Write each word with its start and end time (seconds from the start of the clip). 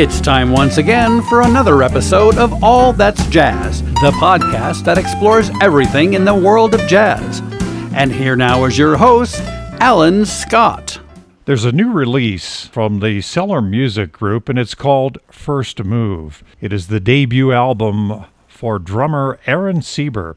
It's 0.00 0.18
time 0.18 0.50
once 0.50 0.78
again 0.78 1.20
for 1.24 1.42
another 1.42 1.82
episode 1.82 2.38
of 2.38 2.64
All 2.64 2.94
That's 2.94 3.26
Jazz, 3.26 3.82
the 3.82 4.12
podcast 4.12 4.84
that 4.84 4.96
explores 4.96 5.50
everything 5.60 6.14
in 6.14 6.24
the 6.24 6.34
world 6.34 6.72
of 6.72 6.80
jazz. 6.88 7.40
And 7.94 8.10
here 8.10 8.34
now 8.34 8.64
is 8.64 8.78
your 8.78 8.96
host, 8.96 9.42
Alan 9.78 10.24
Scott. 10.24 10.98
There's 11.44 11.66
a 11.66 11.72
new 11.72 11.92
release 11.92 12.64
from 12.64 13.00
the 13.00 13.20
Cellar 13.20 13.60
Music 13.60 14.10
Group, 14.10 14.48
and 14.48 14.58
it's 14.58 14.74
called 14.74 15.18
First 15.30 15.84
Move. 15.84 16.42
It 16.62 16.72
is 16.72 16.86
the 16.86 16.98
debut 16.98 17.52
album 17.52 18.24
for 18.48 18.78
drummer 18.78 19.38
Aaron 19.46 19.82
Seeber. 19.82 20.34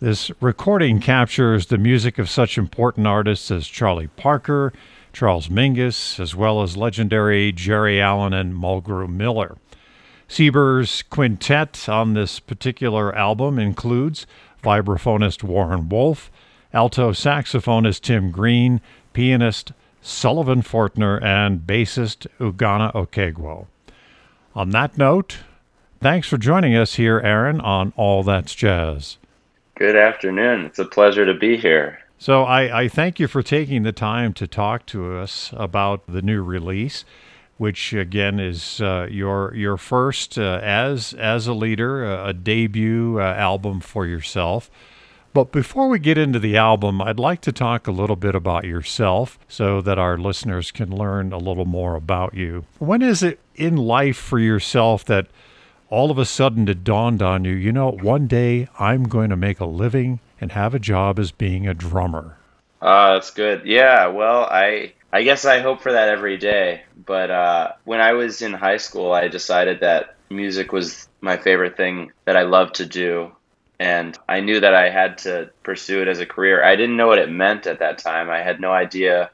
This 0.00 0.32
recording 0.40 0.98
captures 0.98 1.66
the 1.66 1.78
music 1.78 2.18
of 2.18 2.28
such 2.28 2.58
important 2.58 3.06
artists 3.06 3.52
as 3.52 3.68
Charlie 3.68 4.08
Parker, 4.08 4.72
Charles 5.16 5.48
Mingus, 5.48 6.20
as 6.20 6.36
well 6.36 6.60
as 6.62 6.76
legendary 6.76 7.50
Geri 7.50 8.02
Allen 8.02 8.34
and 8.34 8.52
Mulgrew 8.52 9.08
Miller. 9.08 9.56
Seeber's 10.28 11.00
quintet 11.04 11.88
on 11.88 12.12
this 12.12 12.38
particular 12.38 13.16
album 13.16 13.58
includes 13.58 14.26
vibraphonist 14.62 15.42
Warren 15.42 15.88
Wolf, 15.88 16.30
alto 16.74 17.12
saxophonist 17.12 18.02
Tim 18.02 18.30
Green, 18.30 18.82
pianist 19.14 19.72
Sullivan 20.02 20.60
Fortner, 20.60 21.18
and 21.22 21.60
bassist 21.60 22.26
Ugonna 22.38 22.92
Okegwo. 22.92 23.68
On 24.54 24.68
that 24.68 24.98
note, 24.98 25.38
thanks 25.98 26.28
for 26.28 26.36
joining 26.36 26.76
us 26.76 26.96
here, 26.96 27.20
Aaron, 27.24 27.58
on 27.62 27.94
All 27.96 28.22
That's 28.22 28.54
Jazz. 28.54 29.16
Good 29.76 29.96
afternoon. 29.96 30.66
It's 30.66 30.78
a 30.78 30.84
pleasure 30.84 31.24
to 31.24 31.32
be 31.32 31.56
here. 31.56 32.00
So 32.18 32.44
I, 32.44 32.82
I 32.82 32.88
thank 32.88 33.20
you 33.20 33.28
for 33.28 33.42
taking 33.42 33.82
the 33.82 33.92
time 33.92 34.32
to 34.34 34.46
talk 34.46 34.86
to 34.86 35.16
us 35.16 35.52
about 35.54 36.06
the 36.06 36.22
new 36.22 36.42
release, 36.42 37.04
which 37.58 37.92
again 37.92 38.40
is 38.40 38.80
uh, 38.80 39.06
your 39.10 39.54
your 39.54 39.76
first 39.76 40.38
uh, 40.38 40.60
as 40.62 41.12
as 41.14 41.46
a 41.46 41.52
leader, 41.52 42.06
uh, 42.06 42.30
a 42.30 42.32
debut 42.32 43.20
uh, 43.20 43.34
album 43.34 43.80
for 43.80 44.06
yourself. 44.06 44.70
But 45.34 45.52
before 45.52 45.88
we 45.88 45.98
get 45.98 46.16
into 46.16 46.38
the 46.38 46.56
album, 46.56 47.02
I'd 47.02 47.18
like 47.18 47.42
to 47.42 47.52
talk 47.52 47.86
a 47.86 47.92
little 47.92 48.16
bit 48.16 48.34
about 48.34 48.64
yourself 48.64 49.38
so 49.48 49.82
that 49.82 49.98
our 49.98 50.16
listeners 50.16 50.70
can 50.70 50.96
learn 50.96 51.30
a 51.34 51.38
little 51.38 51.66
more 51.66 51.94
about 51.94 52.32
you. 52.32 52.64
When 52.78 53.02
is 53.02 53.22
it 53.22 53.38
in 53.54 53.76
life 53.76 54.16
for 54.16 54.38
yourself 54.38 55.04
that 55.04 55.26
all 55.90 56.10
of 56.10 56.16
a 56.16 56.24
sudden 56.24 56.66
it 56.68 56.82
dawned 56.82 57.20
on 57.20 57.44
you, 57.44 57.52
you 57.52 57.70
know, 57.70 57.90
one 57.90 58.26
day 58.26 58.68
I'm 58.78 59.04
going 59.04 59.28
to 59.28 59.36
make 59.36 59.60
a 59.60 59.66
living 59.66 60.20
and 60.40 60.52
have 60.52 60.74
a 60.74 60.78
job 60.78 61.18
as 61.18 61.30
being 61.32 61.66
a 61.66 61.74
drummer? 61.74 62.38
Uh, 62.80 63.14
that's 63.14 63.30
good. 63.30 63.62
Yeah, 63.64 64.08
well, 64.08 64.44
I 64.44 64.92
I 65.12 65.22
guess 65.22 65.44
I 65.44 65.60
hope 65.60 65.80
for 65.80 65.92
that 65.92 66.08
every 66.08 66.36
day. 66.36 66.82
But 67.04 67.30
uh, 67.30 67.72
when 67.84 68.00
I 68.00 68.12
was 68.12 68.42
in 68.42 68.52
high 68.52 68.76
school, 68.76 69.12
I 69.12 69.28
decided 69.28 69.80
that 69.80 70.16
music 70.30 70.72
was 70.72 71.08
my 71.20 71.36
favorite 71.36 71.76
thing 71.76 72.12
that 72.24 72.36
I 72.36 72.42
loved 72.42 72.76
to 72.76 72.86
do. 72.86 73.32
And 73.78 74.18
I 74.28 74.40
knew 74.40 74.60
that 74.60 74.74
I 74.74 74.90
had 74.90 75.18
to 75.18 75.50
pursue 75.62 76.02
it 76.02 76.08
as 76.08 76.20
a 76.20 76.26
career. 76.26 76.64
I 76.64 76.76
didn't 76.76 76.96
know 76.96 77.06
what 77.06 77.18
it 77.18 77.30
meant 77.30 77.66
at 77.66 77.80
that 77.80 77.98
time. 77.98 78.30
I 78.30 78.42
had 78.42 78.60
no 78.60 78.72
idea 78.72 79.30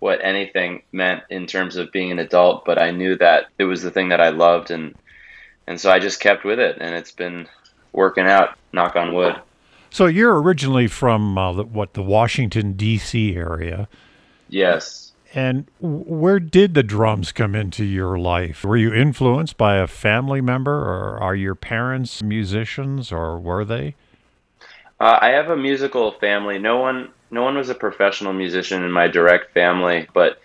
what 0.00 0.20
anything 0.22 0.82
meant 0.92 1.22
in 1.30 1.46
terms 1.46 1.76
of 1.76 1.92
being 1.92 2.10
an 2.10 2.18
adult, 2.18 2.64
but 2.64 2.80
I 2.80 2.90
knew 2.90 3.16
that 3.16 3.46
it 3.58 3.64
was 3.64 3.82
the 3.82 3.90
thing 3.90 4.08
that 4.08 4.20
I 4.20 4.30
loved 4.30 4.70
and 4.70 4.94
and 5.66 5.80
so 5.80 5.90
I 5.90 5.98
just 5.98 6.20
kept 6.20 6.44
with 6.44 6.58
it 6.58 6.78
and 6.80 6.94
it's 6.96 7.12
been 7.12 7.46
working 7.92 8.26
out, 8.26 8.56
knock 8.72 8.96
on 8.96 9.14
wood. 9.14 9.36
So 9.90 10.06
you're 10.06 10.40
originally 10.40 10.86
from 10.86 11.36
uh, 11.36 11.52
the, 11.52 11.64
what 11.64 11.94
the 11.94 12.02
Washington 12.02 12.74
D.C. 12.74 13.34
area. 13.34 13.88
Yes. 14.48 15.12
And 15.32 15.66
where 15.80 16.40
did 16.40 16.74
the 16.74 16.82
drums 16.82 17.30
come 17.30 17.54
into 17.54 17.84
your 17.84 18.18
life? 18.18 18.64
Were 18.64 18.76
you 18.76 18.92
influenced 18.92 19.56
by 19.56 19.76
a 19.76 19.86
family 19.86 20.40
member, 20.40 20.74
or 20.74 21.18
are 21.20 21.36
your 21.36 21.54
parents 21.54 22.22
musicians, 22.22 23.12
or 23.12 23.38
were 23.38 23.64
they? 23.64 23.94
Uh, 24.98 25.18
I 25.20 25.28
have 25.30 25.48
a 25.48 25.56
musical 25.56 26.12
family. 26.12 26.58
No 26.58 26.78
one, 26.78 27.10
no 27.30 27.42
one 27.42 27.56
was 27.56 27.68
a 27.68 27.74
professional 27.74 28.32
musician 28.32 28.82
in 28.82 28.90
my 28.90 29.06
direct 29.06 29.54
family, 29.54 30.08
but 30.12 30.40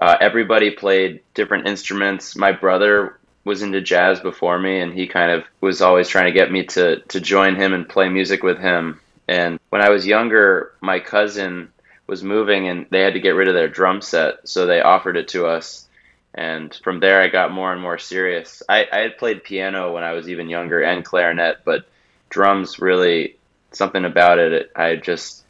uh, 0.00 0.16
everybody 0.20 0.70
played 0.70 1.20
different 1.32 1.66
instruments. 1.66 2.36
My 2.36 2.52
brother 2.52 3.18
was 3.46 3.62
into 3.62 3.80
jazz 3.80 4.18
before 4.18 4.58
me, 4.58 4.80
and 4.80 4.92
he 4.92 5.06
kind 5.06 5.30
of 5.30 5.44
was 5.60 5.80
always 5.80 6.08
trying 6.08 6.26
to 6.26 6.38
get 6.38 6.50
me 6.50 6.64
to 6.64 6.98
to 7.00 7.20
join 7.20 7.54
him 7.54 7.72
and 7.72 7.88
play 7.88 8.08
music 8.08 8.42
with 8.42 8.58
him. 8.58 9.00
And 9.28 9.60
when 9.70 9.80
I 9.80 9.88
was 9.88 10.06
younger, 10.06 10.72
my 10.80 10.98
cousin 10.98 11.70
was 12.08 12.24
moving, 12.24 12.68
and 12.68 12.86
they 12.90 13.00
had 13.00 13.14
to 13.14 13.20
get 13.20 13.36
rid 13.36 13.48
of 13.48 13.54
their 13.54 13.68
drum 13.68 14.02
set, 14.02 14.48
so 14.48 14.66
they 14.66 14.80
offered 14.80 15.16
it 15.16 15.28
to 15.28 15.46
us. 15.46 15.88
And 16.34 16.74
from 16.82 16.98
there, 17.00 17.22
I 17.22 17.28
got 17.28 17.52
more 17.52 17.72
and 17.72 17.80
more 17.80 17.98
serious. 17.98 18.62
I, 18.68 18.86
I 18.92 18.98
had 18.98 19.16
played 19.16 19.44
piano 19.44 19.94
when 19.94 20.02
I 20.02 20.12
was 20.12 20.28
even 20.28 20.50
younger 20.50 20.82
and 20.82 21.04
clarinet, 21.04 21.58
but 21.64 21.86
drums 22.28 22.80
really 22.80 23.36
something 23.70 24.04
about 24.04 24.38
it. 24.38 24.72
I 24.74 24.96
just 24.96 25.44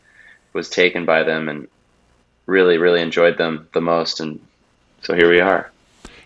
was 0.53 0.69
taken 0.69 1.07
by 1.07 1.23
them 1.25 1.49
and 1.49 1.67
really, 2.45 2.77
really 2.77 3.01
enjoyed 3.01 3.39
them 3.39 3.69
the 3.73 3.81
most. 3.81 4.21
And 4.21 4.39
so 5.03 5.15
here 5.15 5.31
we 5.31 5.41
are. 5.41 5.71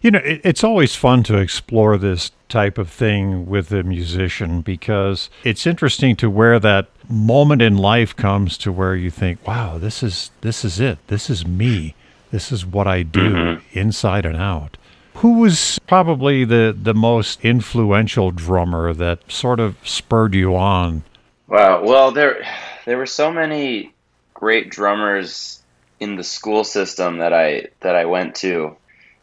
You 0.01 0.11
know, 0.11 0.21
it, 0.21 0.41
it's 0.45 0.65
always 0.65 0.95
fun 0.95 1.23
to 1.25 1.37
explore 1.37 1.99
this 1.99 2.31
type 2.49 2.79
of 2.79 2.91
thing 2.91 3.47
with 3.47 3.71
a 3.71 3.83
musician 3.83 4.61
because 4.63 5.31
it's 5.45 5.67
interesting 5.67 6.17
to 6.17 6.31
where 6.31 6.59
that 6.59 6.89
moment 7.09 7.63
in 7.63 7.77
life 7.77 8.17
comes 8.17 8.57
to 8.59 8.73
where 8.73 8.95
you 8.95 9.11
think, 9.11 9.47
"Wow, 9.47 9.79
this 9.79 10.03
is 10.03 10.31
this 10.41 10.65
is 10.65 10.81
it. 10.81 10.99
This 11.09 11.29
is 11.29 11.47
me. 11.47 11.95
This 12.31 12.51
is 12.51 12.65
what 12.65 12.87
I 12.87 13.03
do 13.03 13.35
mm-hmm. 13.35 13.79
inside 13.79 14.25
and 14.25 14.37
out." 14.37 14.77
Who 15.17 15.41
was 15.41 15.79
probably 15.87 16.45
the 16.45 16.75
the 16.77 16.95
most 16.95 17.45
influential 17.45 18.31
drummer 18.31 18.95
that 18.95 19.31
sort 19.31 19.61
of 19.61 19.77
spurred 19.85 20.35
you 20.35 20.57
on? 20.57 21.03
Wow. 21.47 21.85
Well, 21.85 22.11
there 22.11 22.47
there 22.87 22.97
were 22.97 23.07
so 23.07 23.31
many 23.31 23.93
great 24.33 24.71
drummers 24.71 25.63
in 25.99 26.17
the 26.17 26.25
school 26.25 26.65
system 26.65 27.19
that 27.19 27.35
I 27.35 27.69
that 27.81 27.95
I 27.95 28.07
went 28.07 28.37
to 28.37 28.77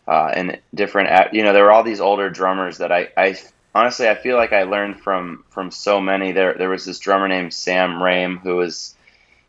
uh, 0.08 0.32
and 0.34 0.60
different. 0.74 1.34
You 1.34 1.44
know, 1.44 1.54
there 1.54 1.64
were 1.64 1.72
all 1.72 1.84
these 1.84 2.00
older 2.02 2.30
drummers 2.30 2.78
that 2.78 2.92
I, 2.92 3.10
I 3.18 3.36
honestly 3.76 4.08
I 4.08 4.16
feel 4.16 4.38
like 4.38 4.54
I 4.54 4.64
learned 4.64 5.02
from 5.02 5.44
from 5.50 5.72
so 5.72 6.00
many. 6.00 6.32
There 6.32 6.54
there 6.54 6.70
was 6.70 6.86
this 6.86 7.00
drummer 7.00 7.28
named 7.28 7.54
Sam 7.54 8.02
Rame 8.02 8.38
who 8.38 8.56
was 8.56 8.96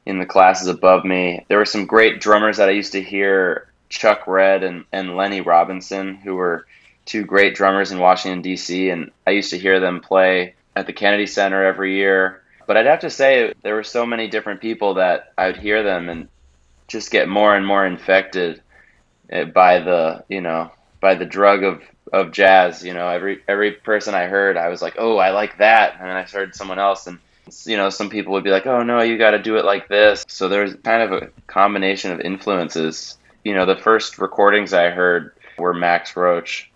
in 0.05 0.19
the 0.19 0.27
classes 0.27 0.69
above 0.69 1.05
me. 1.05 1.45
There 1.49 1.59
were 1.59 1.65
some 1.65 1.87
great 1.87 2.21
drummers 2.21 2.57
that 2.57 2.69
I 2.69 2.73
used 2.73 2.93
to 2.93 3.03
hear, 3.03 3.69
Chuck 3.91 4.27
Redd 4.27 4.63
and, 4.63 4.85
and 4.91 5.17
Lenny 5.17 5.43
Robinson, 5.43 6.15
who 6.15 6.35
were 6.35 6.67
two 7.05 7.25
great 7.25 7.55
drummers 7.55 7.93
in 7.93 7.99
Washington 7.99 8.43
D.C. 8.43 8.91
and 8.91 9.11
I 9.27 9.31
used 9.33 9.51
to 9.51 9.59
hear 9.59 9.81
them 9.81 10.01
play 10.01 10.55
at 10.75 10.87
the 10.87 10.93
Kennedy 10.93 11.27
Center 11.27 11.65
every 11.65 11.97
year. 11.97 12.43
But 12.67 12.77
I'd 12.77 12.87
have 12.87 13.01
to 13.01 13.11
say 13.11 13.53
there 13.63 13.75
were 13.75 13.85
so 13.85 14.05
many 14.07 14.29
different 14.29 14.61
people 14.61 14.95
that 14.95 15.33
I 15.37 15.47
would 15.47 15.57
hear 15.57 15.83
them 15.83 16.09
and 16.09 16.29
just 16.87 17.11
get 17.11 17.29
more 17.29 17.55
and 17.55 17.67
more 17.67 17.85
infected 17.85 18.63
by 19.29 19.81
the 19.81 20.25
you 20.29 20.41
know 20.41 20.71
by 21.01 21.15
the 21.15 21.27
drug 21.27 21.63
of 21.63 21.83
of 22.13 22.33
jazz. 22.33 22.85
You 22.85 22.95
know, 22.95 23.09
every 23.09 23.43
every 23.49 23.73
person 23.73 24.15
I 24.15 24.27
heard, 24.27 24.57
I 24.57 24.69
was 24.69 24.83
like, 24.83 24.97
oh, 24.99 25.17
I 25.19 25.31
like 25.31 25.59
that, 25.59 25.97
and 25.99 26.09
then 26.09 26.17
I 26.17 26.23
heard 26.23 26.55
someone 26.55 26.79
else, 26.79 27.07
and 27.07 27.19
you 27.65 27.77
know, 27.77 27.91
some 27.91 28.11
people 28.11 28.35
would 28.35 28.45
be 28.45 28.51
like, 28.51 28.67
oh 28.67 28.83
no, 28.83 29.01
you 29.03 29.19
got 29.19 29.33
to 29.33 29.43
do 29.43 29.57
it 29.57 29.65
like 29.65 29.89
this. 29.89 30.25
So 30.29 30.49
there's 30.49 30.75
kind 30.77 31.03
of 31.03 31.23
a 31.23 31.31
combination 31.47 32.13
of 32.13 32.21
influences. 32.21 33.17
You 33.45 33.55
know, 33.55 33.67
the 33.67 33.77
first 33.77 34.19
recordings 34.19 34.73
I 34.73 34.91
heard 34.91 35.33
were 35.57 35.75
Max 35.75 36.17
Roach, 36.17 36.71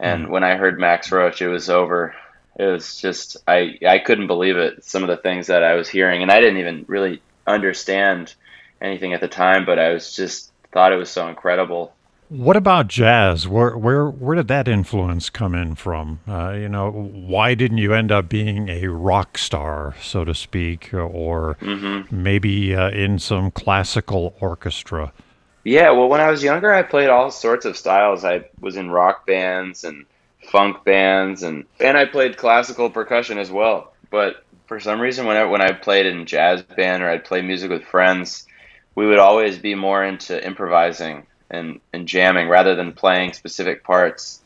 and 0.00 0.26
mm. 0.26 0.30
when 0.30 0.44
I 0.44 0.56
heard 0.56 0.80
Max 0.80 1.12
Roach, 1.12 1.42
it 1.42 1.48
was 1.48 1.70
over. 1.70 2.14
It 2.58 2.64
was 2.64 2.96
just 3.00 3.36
I 3.46 3.78
I 3.86 3.98
couldn't 3.98 4.26
believe 4.26 4.56
it. 4.56 4.84
Some 4.84 5.02
of 5.02 5.08
the 5.08 5.16
things 5.16 5.48
that 5.48 5.62
I 5.62 5.74
was 5.74 5.88
hearing, 5.88 6.22
and 6.22 6.30
I 6.30 6.40
didn't 6.40 6.58
even 6.58 6.84
really 6.88 7.22
understand 7.46 8.34
anything 8.80 9.12
at 9.12 9.20
the 9.20 9.28
time, 9.28 9.64
but 9.64 9.78
I 9.78 9.92
was 9.92 10.14
just 10.14 10.52
thought 10.72 10.92
it 10.92 10.96
was 10.96 11.10
so 11.10 11.28
incredible 11.28 11.94
what 12.28 12.56
about 12.56 12.88
jazz? 12.88 13.46
Where 13.46 13.76
where 13.76 14.08
where 14.08 14.34
did 14.34 14.48
that 14.48 14.66
influence 14.68 15.30
come 15.30 15.54
in 15.54 15.74
from? 15.74 16.20
Uh, 16.26 16.52
you 16.52 16.68
know, 16.68 16.90
why 16.90 17.54
didn't 17.54 17.78
you 17.78 17.92
end 17.94 18.10
up 18.10 18.28
being 18.28 18.68
a 18.68 18.88
rock 18.88 19.38
star, 19.38 19.94
so 20.02 20.24
to 20.24 20.34
speak, 20.34 20.92
or 20.92 21.56
mm-hmm. 21.60 22.22
maybe 22.22 22.74
uh, 22.74 22.90
in 22.90 23.18
some 23.18 23.50
classical 23.50 24.34
orchestra? 24.40 25.12
Yeah, 25.64 25.90
well, 25.90 26.08
when 26.08 26.20
I 26.20 26.30
was 26.30 26.42
younger, 26.42 26.72
I 26.72 26.82
played 26.82 27.08
all 27.08 27.30
sorts 27.30 27.64
of 27.64 27.76
styles. 27.76 28.24
I 28.24 28.48
was 28.60 28.76
in 28.76 28.90
rock 28.90 29.26
bands 29.26 29.84
and 29.84 30.06
funk 30.50 30.84
bands, 30.84 31.42
and 31.42 31.64
and 31.80 31.96
I 31.96 32.06
played 32.06 32.36
classical 32.36 32.90
percussion 32.90 33.38
as 33.38 33.50
well. 33.50 33.92
But 34.10 34.44
for 34.66 34.80
some 34.80 35.00
reason, 35.00 35.26
when 35.26 35.36
I, 35.36 35.44
when 35.44 35.60
I 35.60 35.72
played 35.72 36.06
in 36.06 36.26
jazz 36.26 36.62
band 36.62 37.02
or 37.02 37.10
I'd 37.10 37.24
play 37.24 37.42
music 37.42 37.70
with 37.70 37.84
friends, 37.84 38.46
we 38.96 39.06
would 39.06 39.18
always 39.18 39.58
be 39.58 39.74
more 39.74 40.04
into 40.04 40.44
improvising 40.44 41.26
and, 41.50 41.80
and 41.92 42.08
jamming 42.08 42.48
rather 42.48 42.74
than 42.74 42.92
playing 42.92 43.32
specific 43.32 43.84
parts. 43.84 44.40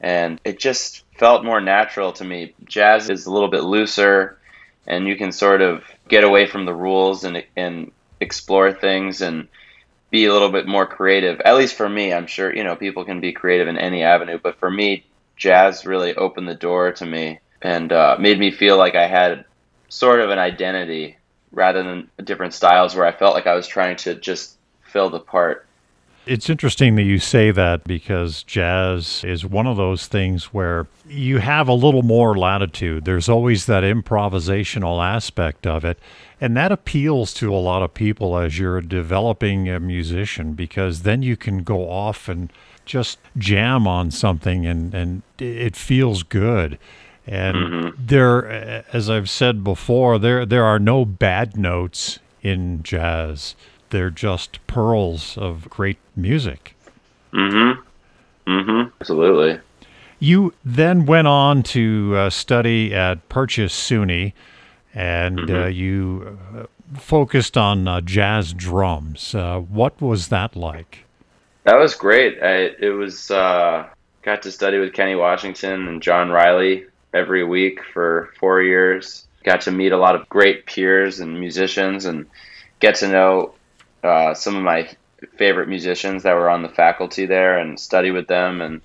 And 0.00 0.40
it 0.44 0.58
just 0.58 1.04
felt 1.18 1.44
more 1.44 1.60
natural 1.60 2.12
to 2.14 2.24
me. 2.24 2.54
Jazz 2.64 3.10
is 3.10 3.26
a 3.26 3.32
little 3.32 3.48
bit 3.48 3.64
looser, 3.64 4.38
and 4.86 5.06
you 5.06 5.16
can 5.16 5.32
sort 5.32 5.60
of 5.60 5.84
get 6.08 6.24
away 6.24 6.46
from 6.46 6.64
the 6.64 6.74
rules 6.74 7.24
and, 7.24 7.44
and 7.56 7.92
explore 8.18 8.72
things 8.72 9.20
and 9.20 9.48
be 10.10 10.24
a 10.24 10.32
little 10.32 10.50
bit 10.50 10.66
more 10.66 10.86
creative. 10.86 11.40
At 11.40 11.56
least 11.56 11.76
for 11.76 11.88
me, 11.88 12.12
I'm 12.12 12.26
sure, 12.26 12.54
you 12.54 12.64
know, 12.64 12.76
people 12.76 13.04
can 13.04 13.20
be 13.20 13.32
creative 13.32 13.68
in 13.68 13.78
any 13.78 14.02
avenue, 14.02 14.38
but 14.42 14.58
for 14.58 14.70
me, 14.70 15.04
jazz 15.36 15.86
really 15.86 16.14
opened 16.14 16.48
the 16.48 16.54
door 16.54 16.92
to 16.92 17.06
me 17.06 17.40
and 17.62 17.92
uh, 17.92 18.16
made 18.18 18.38
me 18.38 18.50
feel 18.50 18.76
like 18.76 18.94
I 18.94 19.06
had 19.06 19.44
sort 19.88 20.20
of 20.20 20.30
an 20.30 20.38
identity 20.38 21.16
rather 21.52 21.82
than 21.82 22.10
different 22.22 22.54
styles 22.54 22.94
where 22.94 23.06
I 23.06 23.12
felt 23.12 23.34
like 23.34 23.46
I 23.46 23.54
was 23.54 23.66
trying 23.66 23.96
to 23.96 24.14
just 24.14 24.56
fill 24.82 25.10
the 25.10 25.20
part. 25.20 25.66
It's 26.26 26.50
interesting 26.50 26.96
that 26.96 27.02
you 27.02 27.18
say 27.18 27.50
that 27.50 27.84
because 27.84 28.42
jazz 28.42 29.24
is 29.24 29.44
one 29.44 29.66
of 29.66 29.76
those 29.76 30.06
things 30.06 30.52
where 30.54 30.86
you 31.08 31.38
have 31.38 31.66
a 31.66 31.72
little 31.72 32.02
more 32.02 32.36
latitude. 32.36 33.04
There's 33.04 33.28
always 33.28 33.66
that 33.66 33.82
improvisational 33.82 35.02
aspect 35.04 35.66
of 35.66 35.84
it. 35.84 35.98
And 36.40 36.56
that 36.56 36.72
appeals 36.72 37.34
to 37.34 37.52
a 37.54 37.56
lot 37.56 37.82
of 37.82 37.94
people 37.94 38.36
as 38.38 38.58
you're 38.58 38.80
developing 38.80 39.68
a 39.68 39.80
musician 39.80 40.52
because 40.52 41.02
then 41.02 41.22
you 41.22 41.36
can 41.36 41.62
go 41.62 41.90
off 41.90 42.28
and 42.28 42.52
just 42.84 43.18
jam 43.36 43.86
on 43.86 44.10
something 44.10 44.66
and, 44.66 44.94
and 44.94 45.22
it 45.38 45.76
feels 45.76 46.22
good. 46.22 46.78
And 47.26 47.56
mm-hmm. 47.56 48.06
there, 48.06 48.84
as 48.92 49.08
I've 49.08 49.30
said 49.30 49.62
before, 49.62 50.18
there 50.18 50.44
there 50.44 50.64
are 50.64 50.78
no 50.78 51.04
bad 51.04 51.56
notes 51.56 52.18
in 52.42 52.82
jazz. 52.82 53.54
They're 53.90 54.10
just 54.10 54.64
pearls 54.66 55.36
of 55.38 55.68
great 55.68 55.98
music. 56.16 56.74
Mm-hmm. 57.32 57.80
Mm-hmm. 58.50 58.88
Absolutely. 59.00 59.60
You 60.18 60.52
then 60.64 61.06
went 61.06 61.28
on 61.28 61.62
to 61.64 62.14
uh, 62.16 62.30
study 62.30 62.94
at 62.94 63.26
Purchase 63.28 63.74
SUNY, 63.74 64.32
and 64.94 65.38
mm-hmm. 65.38 65.54
uh, 65.54 65.66
you 65.66 66.38
uh, 66.54 66.66
focused 66.98 67.56
on 67.56 67.88
uh, 67.88 68.00
jazz 68.00 68.52
drums. 68.52 69.34
Uh, 69.34 69.60
what 69.60 70.00
was 70.00 70.28
that 70.28 70.56
like? 70.56 71.04
That 71.64 71.76
was 71.76 71.94
great. 71.94 72.42
I, 72.42 72.74
it 72.80 72.96
was 72.96 73.30
uh, 73.30 73.88
got 74.22 74.42
to 74.42 74.52
study 74.52 74.78
with 74.78 74.92
Kenny 74.92 75.14
Washington 75.14 75.88
and 75.88 76.02
John 76.02 76.30
Riley 76.30 76.86
every 77.14 77.44
week 77.44 77.80
for 77.92 78.30
four 78.38 78.62
years. 78.62 79.26
Got 79.44 79.62
to 79.62 79.70
meet 79.70 79.92
a 79.92 79.96
lot 79.96 80.16
of 80.16 80.28
great 80.28 80.66
peers 80.66 81.20
and 81.20 81.38
musicians 81.40 82.04
and 82.04 82.26
get 82.80 82.96
to 82.96 83.08
know 83.08 83.54
uh, 84.02 84.34
some 84.34 84.56
of 84.56 84.62
my 84.62 84.88
favorite 85.36 85.68
musicians 85.68 86.22
that 86.22 86.34
were 86.34 86.48
on 86.50 86.62
the 86.62 86.68
faculty 86.68 87.26
there 87.26 87.58
and 87.58 87.78
study 87.78 88.10
with 88.10 88.26
them. 88.26 88.60
And 88.60 88.80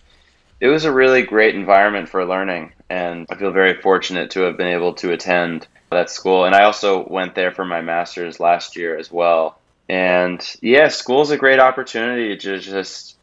it 0.60 0.68
was 0.68 0.86
a 0.86 0.92
really 0.92 1.22
great 1.22 1.56
environment 1.56 2.10
for 2.10 2.26
learning. 2.26 2.74
And 2.90 3.26
I 3.30 3.36
feel 3.36 3.52
very 3.52 3.82
fortunate 3.82 4.32
to 4.32 4.42
have 4.42 4.58
been 4.58 4.68
able 4.68 4.94
to 4.96 5.12
attend 5.12 5.68
that 5.92 6.10
school. 6.10 6.46
And 6.46 6.56
I 6.56 6.64
also 6.64 7.08
went 7.08 7.36
there 7.36 7.52
for 7.52 7.66
my 7.66 7.82
master's 7.82 8.40
last 8.40 8.76
year 8.76 8.98
as 8.98 9.12
well. 9.12 9.60
And 9.88 10.44
yeah, 10.62 10.88
school's 10.88 11.32
a 11.32 11.38
great 11.38 11.60
opportunity 11.60 12.36
to 12.38 12.60
just, 12.60 13.18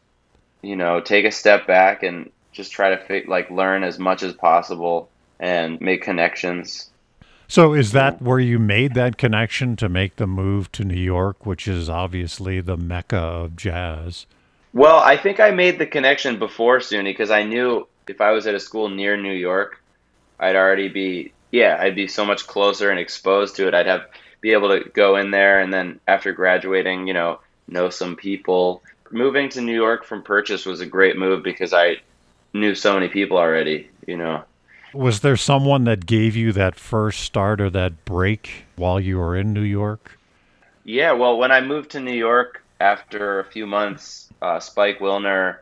you 0.61 0.75
know, 0.75 1.01
take 1.01 1.25
a 1.25 1.31
step 1.31 1.67
back 1.67 2.03
and 2.03 2.31
just 2.51 2.71
try 2.71 2.95
to 2.95 3.23
like 3.27 3.49
learn 3.49 3.83
as 3.83 3.99
much 3.99 4.23
as 4.23 4.33
possible 4.33 5.09
and 5.39 5.81
make 5.81 6.03
connections. 6.03 6.89
So 7.53 7.75
is 7.75 7.91
that 7.91 8.19
where 8.19 8.39
you 8.39 8.57
made 8.57 8.95
that 8.95 9.19
connection 9.19 9.75
to 9.75 9.87
make 9.87 10.15
the 10.15 10.25
move 10.25 10.71
to 10.71 10.83
New 10.83 10.99
York, 10.99 11.45
which 11.45 11.67
is 11.67 11.87
obviously 11.87 12.61
the 12.61 12.77
mecca 12.77 13.15
of 13.15 13.55
jazz? 13.55 14.25
Well, 14.73 14.97
I 14.97 15.17
think 15.17 15.39
I 15.39 15.51
made 15.51 15.77
the 15.77 15.85
connection 15.85 16.39
before 16.39 16.79
SUNY 16.79 17.03
because 17.03 17.29
I 17.29 17.43
knew 17.43 17.87
if 18.07 18.21
I 18.21 18.31
was 18.31 18.47
at 18.47 18.55
a 18.55 18.59
school 18.59 18.89
near 18.89 19.17
New 19.17 19.35
York, 19.35 19.79
I'd 20.39 20.55
already 20.55 20.87
be 20.87 21.31
yeah, 21.51 21.77
I'd 21.79 21.93
be 21.95 22.07
so 22.07 22.25
much 22.25 22.47
closer 22.47 22.89
and 22.89 22.99
exposed 22.99 23.57
to 23.57 23.67
it. 23.67 23.75
I'd 23.75 23.85
have 23.85 24.07
be 24.41 24.53
able 24.53 24.69
to 24.69 24.89
go 24.89 25.17
in 25.17 25.29
there 25.29 25.61
and 25.61 25.71
then 25.71 25.99
after 26.07 26.33
graduating, 26.33 27.05
you 27.05 27.13
know, 27.13 27.39
know 27.67 27.91
some 27.91 28.15
people. 28.15 28.81
Moving 29.11 29.49
to 29.49 29.61
New 29.61 29.75
York 29.75 30.05
from 30.05 30.23
Purchase 30.23 30.65
was 30.65 30.79
a 30.79 30.87
great 30.87 31.19
move 31.19 31.43
because 31.43 31.71
I 31.71 31.97
knew 32.51 32.73
so 32.73 32.95
many 32.95 33.09
people 33.09 33.37
already, 33.37 33.91
you 34.07 34.17
know. 34.17 34.43
Was 34.93 35.21
there 35.21 35.37
someone 35.37 35.85
that 35.85 36.05
gave 36.05 36.35
you 36.35 36.51
that 36.53 36.75
first 36.75 37.21
start 37.21 37.59
or 37.59 37.69
that 37.71 38.05
break 38.05 38.65
while 38.75 38.99
you 38.99 39.17
were 39.17 39.35
in 39.35 39.51
New 39.51 39.61
York? 39.61 40.19
Yeah, 40.83 41.13
well, 41.13 41.37
when 41.37 41.51
I 41.51 41.61
moved 41.61 41.91
to 41.91 41.99
New 41.99 42.13
York 42.13 42.63
after 42.79 43.39
a 43.39 43.45
few 43.45 43.65
months, 43.65 44.29
uh, 44.41 44.59
Spike 44.59 44.99
Wilner 44.99 45.57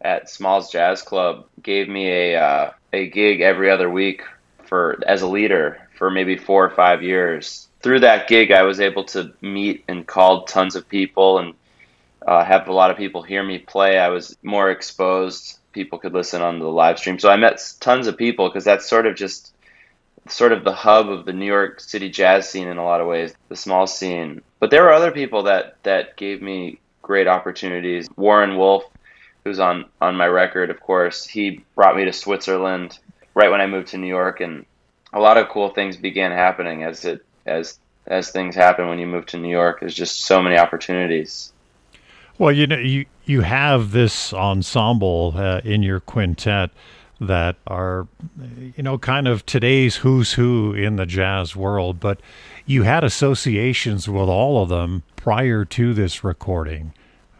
at 0.00 0.28
Smalls 0.28 0.70
Jazz 0.70 1.02
Club 1.02 1.46
gave 1.62 1.88
me 1.88 2.08
a 2.08 2.36
uh, 2.36 2.70
a 2.92 3.08
gig 3.08 3.40
every 3.40 3.70
other 3.70 3.90
week 3.90 4.22
for 4.66 4.98
as 5.06 5.22
a 5.22 5.26
leader 5.26 5.88
for 5.96 6.10
maybe 6.10 6.36
four 6.36 6.64
or 6.64 6.70
five 6.70 7.02
years. 7.02 7.68
Through 7.80 8.00
that 8.00 8.28
gig, 8.28 8.50
I 8.50 8.62
was 8.62 8.80
able 8.80 9.04
to 9.04 9.32
meet 9.40 9.84
and 9.88 10.06
call 10.06 10.44
tons 10.44 10.74
of 10.74 10.88
people 10.88 11.38
and 11.38 11.54
uh, 12.26 12.44
have 12.44 12.68
a 12.68 12.72
lot 12.72 12.90
of 12.90 12.96
people 12.96 13.22
hear 13.22 13.42
me 13.42 13.58
play. 13.58 13.98
I 13.98 14.08
was 14.08 14.36
more 14.42 14.70
exposed 14.70 15.58
people 15.74 15.98
could 15.98 16.14
listen 16.14 16.40
on 16.40 16.58
the 16.58 16.68
live 16.68 16.98
stream. 16.98 17.18
So 17.18 17.28
I 17.28 17.36
met 17.36 17.60
tons 17.80 18.06
of 18.06 18.16
people 18.16 18.48
because 18.48 18.64
that's 18.64 18.88
sort 18.88 19.06
of 19.06 19.16
just 19.16 19.52
sort 20.28 20.52
of 20.52 20.64
the 20.64 20.72
hub 20.72 21.10
of 21.10 21.26
the 21.26 21.32
New 21.32 21.44
York 21.46 21.80
City 21.80 22.08
jazz 22.08 22.48
scene 22.48 22.68
in 22.68 22.78
a 22.78 22.84
lot 22.84 23.00
of 23.00 23.06
ways, 23.06 23.34
the 23.48 23.56
small 23.56 23.86
scene. 23.86 24.40
But 24.60 24.70
there 24.70 24.84
were 24.84 24.92
other 24.92 25.10
people 25.10 25.42
that 25.44 25.76
that 25.82 26.16
gave 26.16 26.40
me 26.40 26.78
great 27.02 27.26
opportunities. 27.26 28.08
Warren 28.16 28.56
Wolf, 28.56 28.84
who's 29.44 29.60
on 29.60 29.86
on 30.00 30.16
my 30.16 30.26
record, 30.26 30.70
of 30.70 30.80
course, 30.80 31.26
he 31.26 31.64
brought 31.74 31.96
me 31.96 32.06
to 32.06 32.12
Switzerland 32.12 32.98
right 33.34 33.50
when 33.50 33.60
I 33.60 33.66
moved 33.66 33.88
to 33.88 33.98
New 33.98 34.06
York, 34.06 34.40
and 34.40 34.64
a 35.12 35.20
lot 35.20 35.36
of 35.36 35.48
cool 35.48 35.68
things 35.68 35.96
began 35.96 36.32
happening 36.32 36.84
as 36.84 37.04
it 37.04 37.24
as 37.44 37.78
as 38.06 38.30
things 38.30 38.54
happen 38.54 38.88
when 38.88 38.98
you 38.98 39.06
move 39.06 39.26
to 39.26 39.38
New 39.38 39.50
York. 39.50 39.80
There's 39.80 39.94
just 39.94 40.24
so 40.24 40.42
many 40.42 40.58
opportunities. 40.58 41.52
Well, 42.38 42.52
you 42.52 42.66
know, 42.66 42.78
you 42.78 43.06
you 43.24 43.42
have 43.42 43.92
this 43.92 44.32
ensemble 44.32 45.34
uh, 45.36 45.60
in 45.64 45.82
your 45.82 46.00
quintet 46.00 46.70
that 47.20 47.56
are, 47.66 48.08
you 48.76 48.82
know, 48.82 48.98
kind 48.98 49.28
of 49.28 49.46
today's 49.46 49.96
who's 49.96 50.32
who 50.32 50.74
in 50.74 50.96
the 50.96 51.06
jazz 51.06 51.54
world, 51.54 52.00
but 52.00 52.20
you 52.66 52.82
had 52.82 53.04
associations 53.04 54.08
with 54.08 54.28
all 54.28 54.62
of 54.62 54.68
them 54.68 55.04
prior 55.16 55.64
to 55.64 55.94
this 55.94 56.24
recording. 56.24 56.92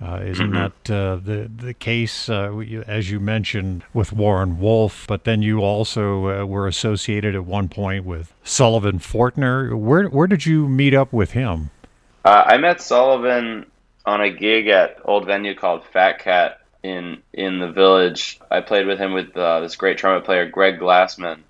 Uh, 0.03 0.21
isn't 0.23 0.51
mm-hmm. 0.51 0.71
that 0.87 0.95
uh, 0.95 1.17
the 1.17 1.51
the 1.55 1.73
case, 1.73 2.29
uh, 2.29 2.53
as 2.87 3.11
you 3.11 3.21
mentioned, 3.21 3.85
with 3.95 4.13
Warren 4.13 4.59
Wolf? 4.59 5.07
But 5.09 5.25
then 5.25 5.41
you 5.41 5.61
also 5.61 6.43
uh, 6.43 6.45
were 6.45 6.67
associated 6.67 7.35
at 7.35 7.45
one 7.45 7.69
point 7.69 8.05
with 8.05 8.35
Sullivan 8.43 8.99
Fortner. 8.99 9.77
Where 9.77 10.05
where 10.09 10.27
did 10.27 10.47
you 10.47 10.69
meet 10.69 10.95
up 10.95 11.13
with 11.13 11.33
him? 11.33 11.71
Uh, 12.25 12.43
I 12.47 12.59
met 12.59 12.81
Sullivan 12.81 13.67
on 14.07 14.21
a 14.21 14.31
gig 14.31 14.69
at 14.69 14.99
old 15.05 15.27
venue 15.27 15.55
called 15.55 15.85
Fat 15.87 16.19
Cat 16.19 16.61
in 16.83 17.23
in 17.33 17.59
the 17.59 17.71
village. 17.71 18.39
I 18.51 18.61
played 18.61 18.87
with 18.87 18.99
him 18.99 19.13
with 19.13 19.37
uh, 19.37 19.61
this 19.61 19.77
great 19.77 19.99
trumpet 19.99 20.27
player 20.27 20.49
Greg 20.49 20.79
Glassman, 20.79 21.41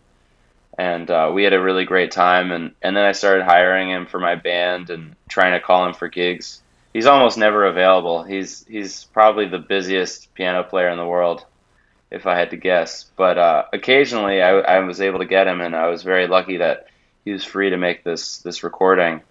and 0.79 1.11
uh, 1.11 1.31
we 1.35 1.45
had 1.45 1.53
a 1.53 1.61
really 1.61 1.85
great 1.85 2.13
time. 2.13 2.53
And 2.53 2.73
and 2.81 2.97
then 2.97 3.05
I 3.05 3.13
started 3.13 3.45
hiring 3.45 3.91
him 3.91 4.07
for 4.07 4.21
my 4.21 4.37
band 4.37 4.91
and 4.91 5.17
trying 5.29 5.53
to 5.53 5.61
call 5.61 5.87
him 5.87 5.95
for 5.95 6.09
gigs. 6.09 6.63
He's 6.93 7.07
almost 7.07 7.37
never 7.37 7.67
available. 7.67 8.23
He's 8.23 8.65
he's 8.67 9.05
probably 9.05 9.49
the 9.49 9.59
busiest 9.59 10.33
piano 10.35 10.63
player 10.63 10.89
in 10.89 10.99
the 10.99 11.07
world, 11.07 11.45
if 12.11 12.27
I 12.27 12.39
had 12.39 12.51
to 12.51 12.57
guess. 12.57 13.05
But 13.17 13.37
uh, 13.37 13.65
occasionally 13.73 14.41
I, 14.41 14.51
I 14.59 14.79
was 14.81 15.01
able 15.01 15.19
to 15.19 15.27
get 15.27 15.49
him, 15.49 15.61
and 15.61 15.75
I 15.75 15.89
was 15.89 16.05
very 16.05 16.29
lucky 16.29 16.59
that 16.59 16.87
he 17.25 17.33
was 17.33 17.45
free 17.45 17.71
to 17.71 17.77
make 17.77 18.05
this 18.05 18.39
this 18.39 18.63
recording. 18.63 19.23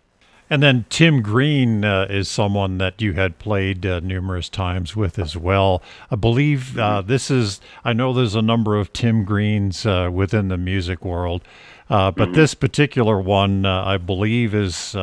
And 0.49 0.61
then 0.61 0.85
Tim 0.89 1.21
Green 1.21 1.83
uh, 1.83 2.05
is 2.09 2.27
someone 2.27 2.77
that 2.77 3.01
you 3.01 3.13
had 3.13 3.39
played 3.39 3.85
uh, 3.85 4.01
numerous 4.01 4.49
times 4.49 4.95
with 4.95 5.17
as 5.17 5.35
well. 5.35 5.81
I 6.11 6.15
believe 6.15 6.77
uh, 6.77 7.01
this 7.01 7.31
is, 7.31 7.61
I 7.83 7.93
know 7.93 8.13
there's 8.13 8.35
a 8.35 8.41
number 8.41 8.75
of 8.75 8.93
Tim 8.93 9.23
Greens 9.23 9.85
uh, 9.85 10.09
within 10.13 10.49
the 10.49 10.57
music 10.57 11.03
world, 11.03 11.41
uh, 11.89 12.11
but 12.11 12.25
mm-hmm. 12.25 12.35
this 12.35 12.53
particular 12.53 13.19
one, 13.19 13.65
uh, 13.65 13.83
I 13.85 13.97
believe, 13.97 14.53
is. 14.53 14.95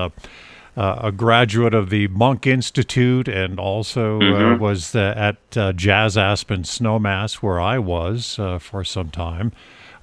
a 0.77 1.13
graduate 1.15 1.75
of 1.75 1.91
the 1.91 2.09
Monk 2.09 2.47
Institute 2.47 3.29
and 3.29 3.59
also 3.59 4.19
mm-hmm. 4.19 4.63
was 4.63 4.95
at 4.95 5.37
Jazz 5.77 6.17
Aspen 6.17 6.63
Snowmass, 6.63 7.35
where 7.43 7.61
I 7.61 7.79
was 7.79 8.37
for 8.61 8.85
some 8.85 9.11
time. 9.11 9.53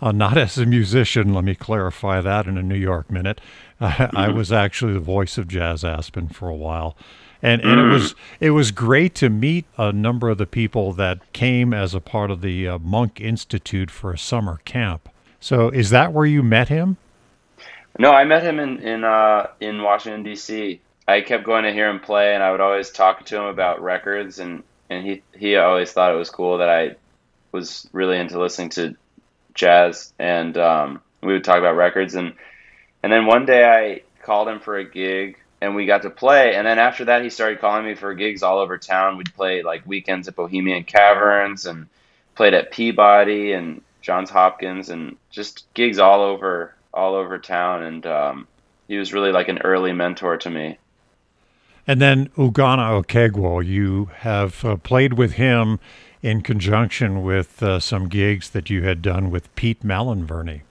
not 0.02 0.38
as 0.38 0.58
a 0.58 0.66
musician, 0.66 1.34
let 1.34 1.46
me 1.46 1.56
clarify 1.56 2.22
that 2.22 2.46
in 2.46 2.58
a 2.58 2.62
New 2.64 2.76
York 2.76 3.10
minute, 3.10 3.42
I, 3.80 4.10
I 4.14 4.30
was 4.30 4.52
actually 4.52 4.94
the 4.94 5.00
voice 5.00 5.38
of 5.38 5.48
Jazz 5.48 5.84
Aspen 5.84 6.30
for 6.30 6.50
a 6.50 6.56
while 6.56 6.96
and 7.42 7.62
and 7.62 7.80
mm. 7.80 7.90
it 7.90 7.94
was 7.94 8.16
it 8.40 8.50
was 8.52 8.72
great 8.72 9.16
to 9.16 9.30
meet 9.30 9.66
a 9.78 9.92
number 9.92 10.30
of 10.30 10.38
the 10.38 10.46
people 10.46 10.94
that 10.94 11.32
came 11.34 11.74
as 11.74 11.94
a 11.94 12.02
part 12.02 12.32
of 12.32 12.42
the 12.42 12.68
uh, 12.68 12.80
Monk 12.80 13.22
Institute 13.22 13.92
for 13.92 14.12
a 14.12 14.18
summer 14.18 14.60
camp. 14.66 15.10
So 15.40 15.70
is 15.70 15.90
that 15.92 16.14
where 16.14 16.26
you 16.26 16.42
met 16.44 16.70
him? 16.70 16.98
No, 18.00 18.12
I 18.12 18.24
met 18.24 18.44
him 18.44 18.60
in 18.60 18.80
in 18.80 19.04
uh, 19.04 19.48
in 19.60 19.82
Washington 19.82 20.24
D.C. 20.24 20.82
I 21.08 21.22
kept 21.22 21.46
going 21.46 21.64
to 21.64 21.72
hear 21.72 21.90
him 21.90 22.00
play, 22.00 22.34
and 22.34 22.44
I 22.44 22.52
would 22.52 22.62
always 22.62 22.90
talk 22.90 23.26
to 23.26 23.38
him 23.38 23.46
about 23.46 23.82
records, 23.82 24.40
and 24.40 24.64
and 24.90 25.06
he 25.06 25.22
he 25.36 25.56
always 25.56 25.92
thought 25.92 26.14
it 26.14 26.18
was 26.18 26.30
cool 26.30 26.58
that 26.60 26.70
I 26.70 26.96
was 27.52 27.88
really 27.92 28.18
into 28.18 28.40
listening 28.40 28.70
to 28.70 28.96
jazz, 29.54 30.14
and 30.20 30.58
um, 30.58 31.02
we 31.22 31.34
would 31.34 31.44
talk 31.44 31.58
about 31.60 31.76
records 31.76 32.16
and 32.16 32.34
and 33.04 33.12
then 33.12 33.26
one 33.26 33.46
day 33.46 33.66
I 33.66 34.02
called 34.24 34.48
him 34.48 34.60
for 34.60 34.78
a 34.78 34.84
gig 34.84 35.38
and 35.62 35.76
we 35.76 35.86
got 35.86 36.04
to 36.04 36.10
play. 36.10 36.56
And 36.56 36.68
then 36.68 36.80
after 36.80 37.06
that, 37.06 37.24
he 37.24 37.30
started 37.30 37.60
calling 37.60 37.86
me 37.86 37.96
for 37.96 38.14
gigs 38.14 38.44
all 38.44 38.60
over 38.60 38.78
town. 38.78 39.18
We'd 39.18 39.34
play 39.34 39.64
like 39.64 39.86
weekends 39.86 40.28
at 40.28 40.36
Bohemian 40.36 40.84
Caverns 40.84 41.66
and 41.66 41.88
played 42.36 42.54
at 42.54 42.72
Peabody 42.72 43.54
and 43.54 43.82
Johns 44.02 44.30
Hopkins 44.30 44.90
and 44.90 45.18
just 45.30 45.66
gigs 45.74 46.00
all 46.00 46.22
over 46.22 46.74
all 46.94 47.16
over 47.16 47.38
town 47.38 47.84
and 47.84 48.06
um, 48.06 48.48
he 48.88 48.98
was 48.98 49.14
really 49.14 49.32
like 49.32 49.50
an 49.50 49.60
early 49.60 49.94
mentor 49.94 50.38
to 50.38 50.50
me. 50.50 50.78
And 51.86 52.02
then 52.02 52.30
Ugonna 52.30 53.04
Okegwo, 53.04 53.66
you 53.66 54.10
have 54.18 54.66
uh, 54.66 54.76
played 54.78 55.14
with 55.14 55.34
him 55.34 55.80
in 56.22 56.42
conjunction 56.42 57.24
with 57.24 57.62
uh, 57.62 57.80
some 57.80 58.10
gigs 58.10 58.50
that 58.50 58.70
you 58.70 58.84
had 58.84 59.02
done 59.02 59.30
with 59.30 59.54
Pete 59.56 59.84
Malinverni. 59.84 60.62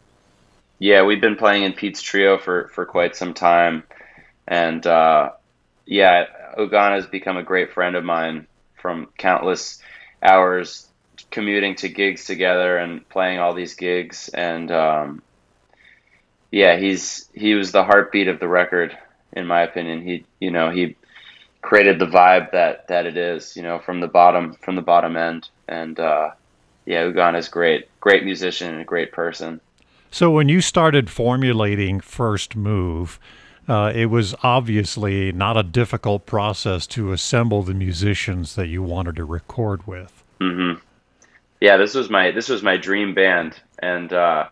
Yeah, 0.78 1.04
we've 1.04 1.20
been 1.20 1.36
playing 1.36 1.62
in 1.64 1.72
Pete's 1.72 2.02
trio 2.02 2.38
for, 2.38 2.68
for 2.68 2.84
quite 2.84 3.16
some 3.16 3.34
time. 3.34 3.84
And 4.46 4.86
uh, 4.86 5.30
yeah, 5.86 6.26
Ugonna 6.58 6.96
has 6.96 7.06
become 7.06 7.36
a 7.36 7.42
great 7.42 7.72
friend 7.72 7.96
of 7.96 8.04
mine 8.04 8.46
from 8.80 9.08
countless 9.18 9.80
hours 10.22 10.86
commuting 11.30 11.74
to 11.76 11.88
gigs 11.88 12.26
together 12.26 12.76
and 12.76 13.08
playing 13.08 13.38
all 13.38 13.54
these 13.54 13.74
gigs. 13.74 14.28
And 14.28 14.70
um, 14.70 15.22
yeah, 16.50 16.76
he's 16.76 17.28
he 17.34 17.54
was 17.54 17.72
the 17.72 17.84
heartbeat 17.84 18.28
of 18.28 18.38
the 18.38 18.48
record, 18.48 18.96
in 19.32 19.46
my 19.46 19.62
opinion. 19.62 20.02
He 20.02 20.24
you 20.40 20.50
know 20.50 20.70
he 20.70 20.96
created 21.62 21.98
the 21.98 22.06
vibe 22.06 22.52
that 22.52 22.88
that 22.88 23.06
it 23.06 23.16
is, 23.16 23.56
you 23.56 23.62
know, 23.62 23.78
from 23.78 24.00
the 24.00 24.06
bottom 24.08 24.54
from 24.62 24.76
the 24.76 24.82
bottom 24.82 25.16
end. 25.16 25.48
And 25.68 25.98
uh, 25.98 26.30
yeah, 26.84 27.02
Ugonna 27.04 27.38
is 27.38 27.48
great, 27.48 27.88
great 28.00 28.24
musician 28.24 28.72
and 28.72 28.82
a 28.82 28.84
great 28.84 29.12
person. 29.12 29.60
So 30.16 30.30
when 30.30 30.48
you 30.48 30.62
started 30.62 31.10
formulating 31.10 32.00
First 32.00 32.56
Move, 32.56 33.20
uh, 33.68 33.92
it 33.94 34.06
was 34.06 34.34
obviously 34.42 35.30
not 35.30 35.58
a 35.58 35.62
difficult 35.62 36.24
process 36.24 36.86
to 36.86 37.12
assemble 37.12 37.62
the 37.62 37.74
musicians 37.74 38.54
that 38.54 38.68
you 38.68 38.82
wanted 38.82 39.16
to 39.16 39.26
record 39.26 39.86
with. 39.86 40.24
Mm-hmm. 40.40 40.80
Yeah, 41.60 41.76
this 41.76 41.94
was 41.94 42.08
my 42.08 42.30
this 42.30 42.48
was 42.48 42.62
my 42.62 42.78
dream 42.78 43.12
band, 43.12 43.60
and 43.78 44.10
uh, 44.10 44.48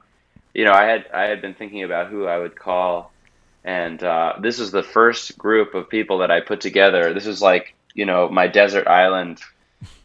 you 0.52 0.66
know, 0.66 0.73
I 0.73 0.85
had 0.85 1.06
I 1.14 1.23
had 1.28 1.40
been 1.40 1.54
thinking 1.54 1.83
about 1.83 2.11
who 2.11 2.26
I 2.26 2.37
would 2.37 2.56
call, 2.56 3.11
and 3.64 4.04
uh, 4.04 4.35
this 4.42 4.59
is 4.59 4.71
the 4.71 4.83
first 4.83 5.38
group 5.38 5.75
of 5.75 5.88
people 5.88 6.18
that 6.18 6.30
I 6.30 6.40
put 6.40 6.61
together. 6.61 7.14
This 7.14 7.26
is 7.26 7.40
like 7.40 7.75
you 7.94 8.04
know 8.04 8.28
my 8.28 8.49
desert 8.49 8.87
island 8.87 9.40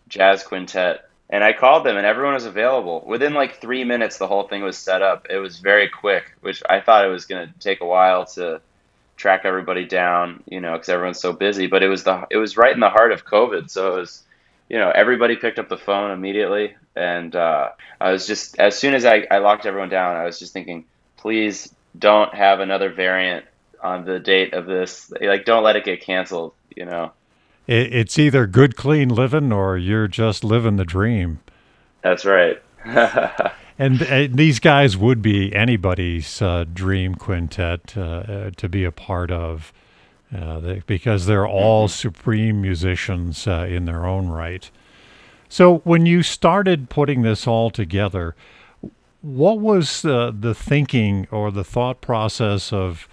jazz 0.07 0.41
quintet, 0.41 1.08
and 1.29 1.43
I 1.43 1.53
called 1.53 1.85
them, 1.85 1.97
and 1.97 2.05
everyone 2.05 2.33
was 2.33 2.45
available 2.45 3.03
within 3.05 3.33
like 3.33 3.61
three 3.61 3.83
minutes. 3.83 4.17
The 4.17 4.27
whole 4.27 4.47
thing 4.47 4.63
was 4.63 4.77
set 4.77 5.01
up. 5.01 5.27
It 5.29 5.37
was 5.37 5.59
very 5.59 5.89
quick, 5.89 6.31
which 6.41 6.63
I 6.69 6.81
thought 6.81 7.05
it 7.05 7.09
was 7.09 7.25
going 7.25 7.47
to 7.47 7.53
take 7.59 7.81
a 7.81 7.85
while 7.85 8.25
to 8.27 8.61
track 9.17 9.41
everybody 9.43 9.85
down, 9.85 10.43
you 10.47 10.61
know, 10.61 10.73
because 10.73 10.89
everyone's 10.89 11.19
so 11.19 11.33
busy. 11.33 11.67
But 11.67 11.83
it 11.83 11.89
was 11.89 12.03
the 12.03 12.25
it 12.29 12.37
was 12.37 12.57
right 12.57 12.73
in 12.73 12.79
the 12.79 12.89
heart 12.89 13.11
of 13.11 13.25
COVID, 13.25 13.69
so 13.69 13.95
it 13.95 13.99
was 13.99 14.23
you 14.69 14.77
know, 14.77 14.91
everybody 14.91 15.35
picked 15.35 15.59
up 15.59 15.67
the 15.67 15.77
phone 15.77 16.11
immediately. 16.11 16.75
And 16.95 17.35
uh, 17.35 17.69
I 17.99 18.11
was 18.11 18.27
just, 18.27 18.59
as 18.59 18.77
soon 18.77 18.93
as 18.93 19.03
I, 19.03 19.25
I 19.29 19.39
locked 19.39 19.65
everyone 19.65 19.89
down, 19.89 20.15
I 20.15 20.25
was 20.25 20.39
just 20.39 20.53
thinking, 20.53 20.85
please 21.17 21.73
don't 21.97 22.33
have 22.33 22.59
another 22.59 22.91
variant 22.91 23.45
on 23.81 24.05
the 24.05 24.19
date 24.19 24.53
of 24.53 24.67
this. 24.67 25.11
Like, 25.19 25.45
don't 25.45 25.63
let 25.63 25.75
it 25.75 25.85
get 25.85 26.01
canceled, 26.01 26.53
you 26.75 26.85
know? 26.85 27.11
It, 27.69 27.93
it's 27.93 28.17
either 28.17 28.47
good, 28.47 28.75
clean 28.75 29.09
living 29.09 29.53
or 29.53 29.77
you're 29.77 30.07
just 30.07 30.43
living 30.43 30.77
the 30.77 30.85
dream. 30.85 31.39
That's 32.01 32.25
right. 32.25 32.61
and, 33.77 34.01
and, 34.01 34.35
these 34.35 34.59
guys 34.59 34.97
would 34.97 35.21
be 35.21 35.53
anybody's 35.55 36.41
uh, 36.41 36.65
dream 36.73 37.13
quintet 37.13 37.95
uh, 37.97 38.01
uh 38.01 38.51
to 38.55 38.69
be 38.69 38.85
a 38.85 38.91
part 38.91 39.29
of 39.29 39.73
uh, 40.35 40.59
they, 40.59 40.81
because 40.87 41.25
they're 41.25 41.47
all 41.47 41.87
mm-hmm. 41.87 41.91
supreme 41.91 42.61
musicians 42.61 43.45
uh, 43.45 43.67
in 43.69 43.85
their 43.85 44.05
own 44.05 44.29
right. 44.29 44.71
So, 45.49 45.79
when 45.79 46.05
you 46.05 46.23
started 46.23 46.89
putting 46.89 47.23
this 47.23 47.47
all 47.47 47.69
together, 47.71 48.35
what 49.21 49.59
was 49.59 50.05
uh, 50.05 50.31
the 50.37 50.53
thinking 50.53 51.27
or 51.31 51.51
the 51.51 51.63
thought 51.63 52.01
process 52.01 52.71
of, 52.71 53.07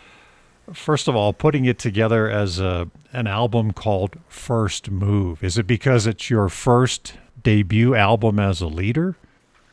first 0.73 1.09
of 1.09 1.17
all, 1.17 1.33
putting 1.33 1.65
it 1.65 1.79
together 1.79 2.29
as 2.31 2.59
a, 2.59 2.91
an 3.13 3.27
album 3.27 3.73
called 3.73 4.17
First 4.29 4.91
Move? 4.91 5.43
Is 5.43 5.59
it 5.59 5.67
because 5.67 6.07
it's 6.07 6.31
your 6.31 6.49
first 6.49 7.15
debut 7.43 7.95
album 7.95 8.39
as 8.39 8.61
a 8.61 8.67
leader? 8.67 9.17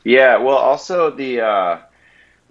Yeah, 0.04 0.36
well, 0.36 0.58
also 0.58 1.10
the 1.10 1.40
uh, 1.40 1.78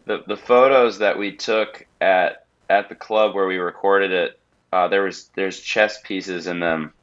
the 0.06 0.24
the 0.28 0.38
photos 0.38 1.00
that 1.00 1.18
we 1.18 1.36
took 1.36 1.86
at 2.02 2.46
at 2.70 2.90
the 2.90 2.96
club 2.96 3.36
where 3.36 3.46
we 3.46 3.58
recorded 3.58 4.12
it 4.12 4.40
uh, 4.74 4.88
there 4.88 5.04
was 5.04 5.30
there's 5.36 5.60
chess 5.60 6.02
pieces 6.02 6.48
in 6.48 6.60
them, 6.60 6.94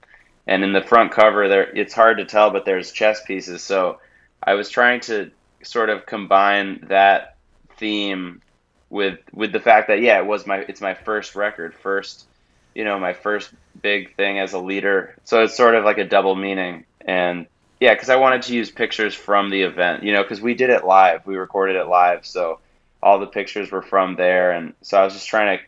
and 0.45 0.65
in 0.65 0.73
the 0.73 0.83
front 0.83 1.13
cover 1.13 1.47
there 1.47 1.71
it's 1.77 1.95
hard 1.95 2.19
to 2.19 2.25
tell, 2.25 2.51
but 2.51 2.65
there's 2.65 2.91
chess 2.91 3.23
pieces. 3.25 3.63
So 3.63 4.01
I 4.43 4.55
was 4.55 4.69
trying 4.69 5.01
to 5.03 5.31
sort 5.63 5.89
of 5.89 6.05
combine 6.05 6.87
that 6.89 7.37
theme 7.77 8.43
with 8.91 9.19
with 9.33 9.53
the 9.53 9.61
fact 9.61 9.89
that 9.89 10.03
yeah, 10.03 10.19
it 10.19 10.27
was 10.27 10.47
my 10.47 10.59
it's 10.59 10.81
my 10.81 10.95
first 10.95 11.35
record, 11.35 11.75
first 11.75 12.27
you 12.75 12.85
know 12.85 12.99
my 12.99 13.13
first 13.13 13.51
big 13.81 14.15
thing 14.17 14.39
as 14.39 14.53
a 14.53 14.59
leader. 14.59 15.17
So 15.25 15.45
it's 15.45 15.57
sort 15.57 15.75
of 15.75 15.85
like 15.85 15.99
a 15.99 16.05
double 16.05 16.37
meaning, 16.37 16.85
and 17.01 17.47
yeah, 17.79 17.95
because 17.95 18.11
I 18.11 18.17
wanted 18.17 18.43
to 18.43 18.55
use 18.55 18.71
pictures 18.71 19.15
from 19.15 19.49
the 19.49 19.63
event, 19.63 20.03
you 20.03 20.13
know, 20.13 20.23
because 20.23 20.41
we 20.41 20.55
did 20.55 20.69
it 20.69 20.85
live, 20.85 21.27
we 21.27 21.37
recorded 21.37 21.77
it 21.77 21.87
live, 21.87 22.27
so 22.27 22.59
all 23.03 23.19
the 23.19 23.27
pictures 23.27 23.71
were 23.71 23.81
from 23.81 24.17
there, 24.17 24.53
and 24.53 24.75
so 24.83 25.01
I 25.01 25.05
was 25.05 25.15
just 25.15 25.29
trying 25.29 25.59
to 25.59 25.65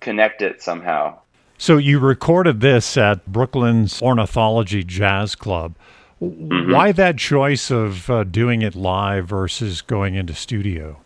connect 0.00 0.42
it 0.42 0.60
somehow. 0.60 1.18
So 1.58 1.76
you 1.76 2.00
recorded 2.00 2.60
this 2.60 2.96
at 2.96 3.24
Brooklyn's 3.26 4.02
Ornithology 4.02 4.82
Jazz 4.82 5.36
Club. 5.36 5.76
Mm-hmm. 6.20 6.72
Why 6.72 6.90
that 6.90 7.18
choice 7.18 7.70
of 7.70 8.10
uh, 8.10 8.24
doing 8.24 8.62
it 8.62 8.74
live 8.74 9.28
versus 9.28 9.80
going 9.80 10.16
into 10.16 10.34
studio? 10.34 11.01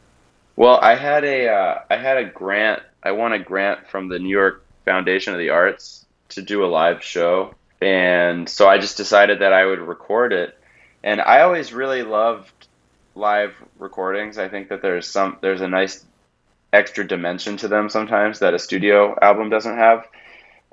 Well, 0.57 0.79
I 0.81 0.95
had 0.95 1.25
a 1.25 1.49
uh, 1.49 1.81
I 1.91 1.97
had 1.97 2.17
a 2.17 2.25
grant. 2.25 2.83
I 3.03 3.13
won 3.13 3.33
a 3.33 3.39
grant 3.39 3.89
from 3.89 4.09
the 4.09 4.19
New 4.19 4.31
York 4.31 4.65
Foundation 4.85 5.33
of 5.33 5.39
the 5.39 5.51
Arts 5.51 6.05
to 6.31 6.43
do 6.43 6.65
a 6.65 6.67
live 6.67 7.03
show, 7.03 7.55
and 7.81 8.49
so 8.49 8.69
I 8.69 8.79
just 8.79 8.97
decided 8.97 9.41
that 9.41 9.53
I 9.53 9.67
would 9.67 9.81
record 9.81 10.33
it. 10.33 10.59
And 11.05 11.21
I 11.21 11.43
always 11.43 11.73
really 11.73 12.03
loved 12.03 12.69
live 13.15 13.55
recordings. 13.79 14.39
I 14.39 14.49
think 14.49 14.71
that 14.71 14.83
there's 14.83 15.07
some 15.07 15.39
there's 15.41 15.61
a 15.61 15.69
nice 15.69 16.05
extra 16.73 17.07
dimension 17.07 17.57
to 17.59 17.69
them 17.69 17.89
sometimes 17.89 18.41
that 18.41 18.55
a 18.55 18.59
studio 18.59 19.17
album 19.23 19.49
doesn't 19.51 19.77
have 19.77 20.07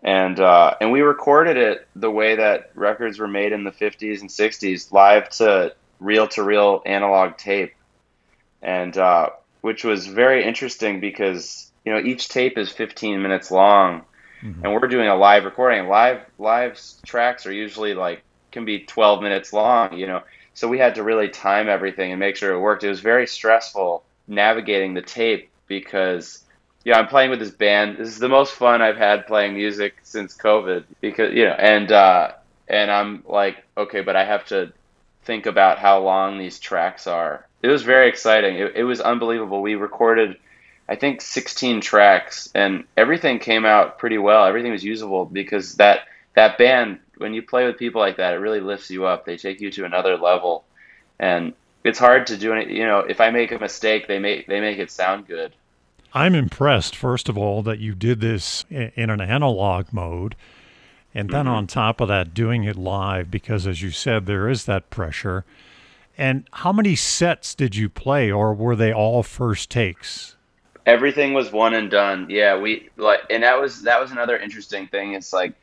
and 0.04 0.40
uh, 0.40 0.76
and 0.82 0.92
we 0.92 1.02
recorded 1.02 1.56
it 1.56 1.88
the 1.96 2.12
way 2.12 2.36
that 2.36 2.72
records 2.76 3.20
were 3.20 3.28
made 3.28 3.54
in 3.54 3.64
the 3.64 3.72
50s 3.72 4.20
and 4.20 4.30
60s, 4.30 4.92
live 4.92 5.30
to 5.30 5.74
reel 6.00 6.28
to 6.30 6.44
reel 6.44 6.82
analog 6.86 7.38
tape, 7.38 7.74
and 8.62 8.98
uh, 8.98 9.30
which 9.64 9.86
was 9.86 10.08
very 10.08 10.44
interesting 10.44 11.00
because 11.00 11.72
you 11.86 11.94
know 11.94 12.00
each 12.00 12.28
tape 12.28 12.58
is 12.58 12.70
15 12.70 13.22
minutes 13.22 13.50
long, 13.50 14.02
mm-hmm. 14.44 14.64
and 14.64 14.74
we're 14.74 14.90
doing 14.90 15.08
a 15.08 15.16
live 15.16 15.46
recording. 15.46 15.88
Live 15.88 16.20
live 16.38 16.78
tracks 17.06 17.46
are 17.46 17.54
usually 17.54 17.94
like 17.94 18.24
can 18.52 18.66
be 18.66 18.80
12 18.80 19.24
minutes 19.24 19.54
long, 19.54 19.98
you 19.98 20.06
know. 20.06 20.22
So 20.54 20.68
we 20.68 20.80
had 20.80 20.96
to 20.96 21.04
really 21.04 21.30
time 21.30 21.70
everything 21.70 22.12
and 22.12 22.20
make 22.20 22.36
sure 22.36 22.54
it 22.54 22.60
worked. 22.60 22.84
It 22.84 22.90
was 22.90 23.00
very 23.00 23.26
stressful 23.26 24.04
navigating 24.28 24.96
the 24.96 25.02
tape 25.02 25.50
because 25.68 26.44
yeah, 26.84 27.00
I'm 27.00 27.08
playing 27.08 27.30
with 27.30 27.40
this 27.40 27.52
band. 27.52 27.98
This 27.98 28.10
is 28.10 28.20
the 28.20 28.28
most 28.28 28.54
fun 28.54 28.82
I've 28.82 28.98
had 28.98 29.28
playing 29.28 29.54
music 29.54 29.96
since 30.04 30.36
COVID 30.36 30.84
because 31.00 31.34
you 31.34 31.46
know, 31.46 31.54
and 31.54 31.90
uh, 31.90 32.34
and 32.68 32.92
I'm 32.92 33.24
like, 33.26 33.64
okay, 33.78 34.02
but 34.02 34.18
I 34.18 34.26
have 34.26 34.46
to 34.48 34.74
think 35.24 35.46
about 35.46 35.80
how 35.80 36.02
long 36.02 36.38
these 36.38 36.60
tracks 36.60 37.08
are. 37.08 37.48
It 37.64 37.70
was 37.70 37.82
very 37.82 38.10
exciting. 38.10 38.58
It, 38.58 38.76
it 38.76 38.84
was 38.84 39.02
unbelievable. 39.02 39.62
We 39.62 39.76
recorded, 39.76 40.38
I 40.88 40.96
think, 40.96 41.22
16 41.22 41.82
tracks, 41.82 42.50
and 42.54 42.84
everything 42.96 43.40
came 43.40 43.66
out 43.66 43.98
pretty 43.98 44.18
well. 44.18 44.46
Everything 44.46 44.72
was 44.72 44.84
usable 44.84 45.26
because 45.26 45.76
that 45.76 46.02
that 46.36 46.58
band, 46.58 47.00
when 47.18 47.34
you 47.34 47.42
play 47.42 47.66
with 47.66 47.78
people 47.78 48.02
like 48.02 48.18
that, 48.18 48.34
it 48.34 48.38
really 48.38 48.60
lifts 48.60 48.90
you 48.90 49.06
up. 49.06 49.26
They 49.26 49.38
take 49.38 49.62
you 49.62 49.72
to 49.72 49.86
another 49.86 50.18
level, 50.18 50.66
and 51.20 51.54
it's 51.84 52.00
hard 52.00 52.28
to 52.28 52.38
do 52.38 52.54
it. 52.54 52.70
You 52.70 52.86
know, 52.86 53.00
if 53.00 53.22
I 53.22 53.32
make 53.32 53.52
a 53.52 53.60
mistake, 53.60 54.08
they 54.08 54.20
make 54.20 54.48
they 54.48 54.60
make 54.60 54.78
it 54.78 54.92
sound 54.92 55.28
good. 55.28 55.54
I'm 56.14 56.36
impressed, 56.36 56.96
first 56.96 57.28
of 57.28 57.38
all, 57.38 57.64
that 57.64 57.80
you 57.80 57.96
did 57.96 58.20
this 58.20 58.66
in 58.70 59.10
an 59.10 59.22
analog 59.22 59.92
mode. 59.92 60.36
And 61.16 61.30
then 61.30 61.46
mm-hmm. 61.46 61.56
on 61.56 61.68
top 61.68 62.02
of 62.02 62.08
that, 62.08 62.34
doing 62.34 62.64
it 62.64 62.76
live, 62.76 63.30
because 63.30 63.68
as 63.68 63.82
you 63.82 63.92
said, 63.92 64.26
there 64.26 64.50
is 64.50 64.66
that 64.66 64.90
pressure. 64.90 65.44
And 66.18 66.48
how 66.52 66.72
many 66.72 66.96
sets 66.96 67.56
did 67.56 67.76
you 67.76 67.90
play, 67.90 68.32
or 68.32 68.54
were 68.54 68.76
they 68.76 68.94
all 68.94 69.24
first 69.24 69.70
takes? 69.70 70.36
Everything 70.86 71.34
was 71.34 71.52
one 71.52 71.74
and 71.74 71.90
done. 71.90 72.28
Yeah, 72.30 72.60
we 72.60 72.90
like, 72.98 73.22
and 73.30 73.44
that 73.44 73.60
was 73.60 73.84
that 73.84 74.00
was 74.00 74.12
another 74.12 74.38
interesting 74.38 74.88
thing. 74.88 75.14
It's 75.14 75.34
like, 75.34 75.54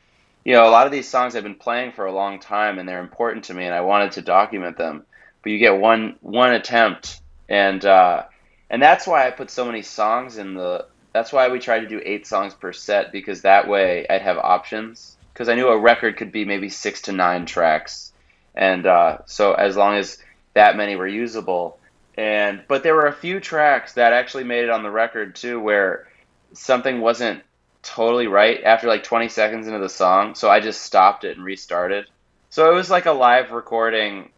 you 0.43 0.53
know, 0.53 0.67
a 0.67 0.71
lot 0.71 0.87
of 0.87 0.91
these 0.91 1.07
songs 1.07 1.35
I've 1.35 1.43
been 1.43 1.55
playing 1.55 1.93
for 1.93 2.05
a 2.05 2.11
long 2.11 2.39
time, 2.39 2.79
and 2.79 2.89
they're 2.89 2.99
important 2.99 3.45
to 3.45 3.53
me, 3.53 3.65
and 3.65 3.73
I 3.73 3.81
wanted 3.81 4.13
to 4.13 4.21
document 4.21 4.77
them. 4.77 5.05
But 5.43 5.51
you 5.51 5.59
get 5.59 5.77
one 5.77 6.17
one 6.21 6.53
attempt, 6.53 7.21
and 7.47 7.83
uh, 7.85 8.23
and 8.69 8.81
that's 8.81 9.07
why 9.07 9.27
I 9.27 9.31
put 9.31 9.49
so 9.49 9.65
many 9.65 9.83
songs 9.83 10.37
in 10.37 10.55
the. 10.55 10.85
That's 11.13 11.31
why 11.31 11.49
we 11.49 11.59
tried 11.59 11.81
to 11.81 11.87
do 11.87 12.01
eight 12.03 12.25
songs 12.25 12.53
per 12.53 12.73
set 12.73 13.11
because 13.11 13.41
that 13.41 13.67
way 13.67 14.05
I'd 14.09 14.21
have 14.21 14.37
options. 14.37 15.17
Because 15.33 15.49
I 15.49 15.55
knew 15.55 15.67
a 15.67 15.77
record 15.77 16.17
could 16.17 16.31
be 16.31 16.45
maybe 16.45 16.69
six 16.69 17.01
to 17.03 17.13
nine 17.13 17.45
tracks, 17.45 18.11
and 18.53 18.85
uh, 18.85 19.19
so 19.25 19.53
as 19.53 19.77
long 19.77 19.95
as 19.95 20.17
that 20.53 20.77
many 20.77 20.95
were 20.95 21.07
usable. 21.07 21.79
And 22.17 22.61
but 22.67 22.83
there 22.83 22.95
were 22.95 23.07
a 23.07 23.13
few 23.13 23.39
tracks 23.39 23.93
that 23.93 24.13
actually 24.13 24.43
made 24.43 24.63
it 24.63 24.69
on 24.69 24.83
the 24.83 24.91
record 24.91 25.35
too, 25.35 25.59
where 25.59 26.07
something 26.53 27.01
wasn't 27.01 27.43
totally 27.83 28.27
right 28.27 28.63
after 28.63 28.87
like 28.87 29.03
20 29.03 29.29
seconds 29.29 29.67
into 29.67 29.79
the 29.79 29.89
song. 29.89 30.35
So 30.35 30.49
I 30.49 30.59
just 30.59 30.81
stopped 30.81 31.23
it 31.23 31.37
and 31.37 31.45
restarted. 31.45 32.05
So 32.49 32.69
it 32.69 32.75
was 32.75 32.89
like 32.89 33.05
a 33.05 33.11
live 33.11 33.51
recording. 33.51 34.29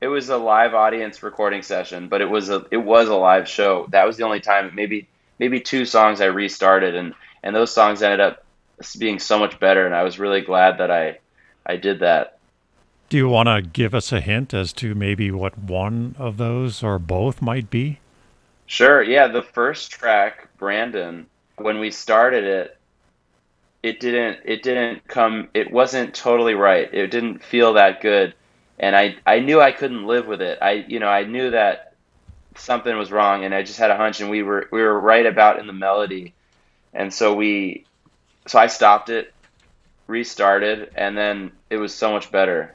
It 0.00 0.08
was 0.08 0.28
a 0.28 0.36
live 0.36 0.74
audience 0.74 1.22
recording 1.22 1.62
session, 1.62 2.08
but 2.08 2.20
it 2.20 2.28
was 2.28 2.50
a 2.50 2.66
it 2.70 2.76
was 2.76 3.08
a 3.08 3.14
live 3.14 3.48
show. 3.48 3.86
That 3.90 4.06
was 4.06 4.16
the 4.16 4.24
only 4.24 4.40
time. 4.40 4.72
Maybe 4.74 5.08
maybe 5.38 5.60
two 5.60 5.84
songs 5.84 6.20
I 6.20 6.26
restarted, 6.26 6.94
and 6.94 7.14
and 7.42 7.54
those 7.54 7.72
songs 7.72 8.02
ended 8.02 8.20
up 8.20 8.44
being 8.98 9.18
so 9.18 9.38
much 9.38 9.58
better. 9.60 9.86
And 9.86 9.94
I 9.94 10.02
was 10.02 10.18
really 10.18 10.40
glad 10.40 10.78
that 10.78 10.90
I 10.90 11.18
I 11.64 11.76
did 11.76 12.00
that. 12.00 12.35
Do 13.08 13.16
you 13.16 13.28
want 13.28 13.48
to 13.48 13.62
give 13.62 13.94
us 13.94 14.10
a 14.10 14.20
hint 14.20 14.52
as 14.52 14.72
to 14.74 14.94
maybe 14.94 15.30
what 15.30 15.56
one 15.56 16.16
of 16.18 16.38
those 16.38 16.82
or 16.82 16.98
both 16.98 17.40
might 17.40 17.70
be? 17.70 18.00
Sure. 18.66 19.00
Yeah, 19.00 19.28
the 19.28 19.42
first 19.42 19.92
track, 19.92 20.48
Brandon, 20.58 21.26
when 21.56 21.78
we 21.78 21.92
started 21.92 22.44
it, 22.44 22.76
it 23.84 24.00
didn't 24.00 24.40
it 24.44 24.64
didn't 24.64 25.06
come 25.06 25.48
it 25.54 25.70
wasn't 25.70 26.14
totally 26.14 26.54
right. 26.54 26.92
It 26.92 27.12
didn't 27.12 27.44
feel 27.44 27.74
that 27.74 28.00
good. 28.00 28.34
And 28.80 28.96
I 28.96 29.16
I 29.24 29.38
knew 29.38 29.60
I 29.60 29.70
couldn't 29.70 30.06
live 30.06 30.26
with 30.26 30.42
it. 30.42 30.58
I 30.60 30.84
you 30.88 30.98
know, 30.98 31.08
I 31.08 31.22
knew 31.22 31.50
that 31.52 31.94
something 32.56 32.96
was 32.98 33.12
wrong 33.12 33.44
and 33.44 33.54
I 33.54 33.62
just 33.62 33.78
had 33.78 33.92
a 33.92 33.96
hunch 33.96 34.20
and 34.20 34.30
we 34.30 34.42
were 34.42 34.68
we 34.72 34.82
were 34.82 34.98
right 34.98 35.26
about 35.26 35.60
in 35.60 35.68
the 35.68 35.72
melody. 35.72 36.34
And 36.92 37.14
so 37.14 37.34
we 37.34 37.84
so 38.48 38.58
I 38.58 38.66
stopped 38.66 39.10
it, 39.10 39.32
restarted, 40.08 40.90
and 40.96 41.16
then 41.16 41.52
it 41.70 41.76
was 41.76 41.94
so 41.94 42.10
much 42.10 42.32
better. 42.32 42.74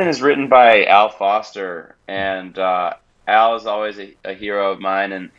Brandon 0.00 0.16
is 0.16 0.22
written 0.22 0.48
by 0.48 0.86
Al 0.86 1.10
Foster, 1.10 1.94
and 2.08 2.58
uh, 2.58 2.94
Al 3.28 3.56
is 3.56 3.66
always 3.66 3.98
a, 3.98 4.16
a, 4.24 4.32
hero 4.32 4.72
of 4.72 4.80
mine. 4.80 5.12
And 5.12 5.30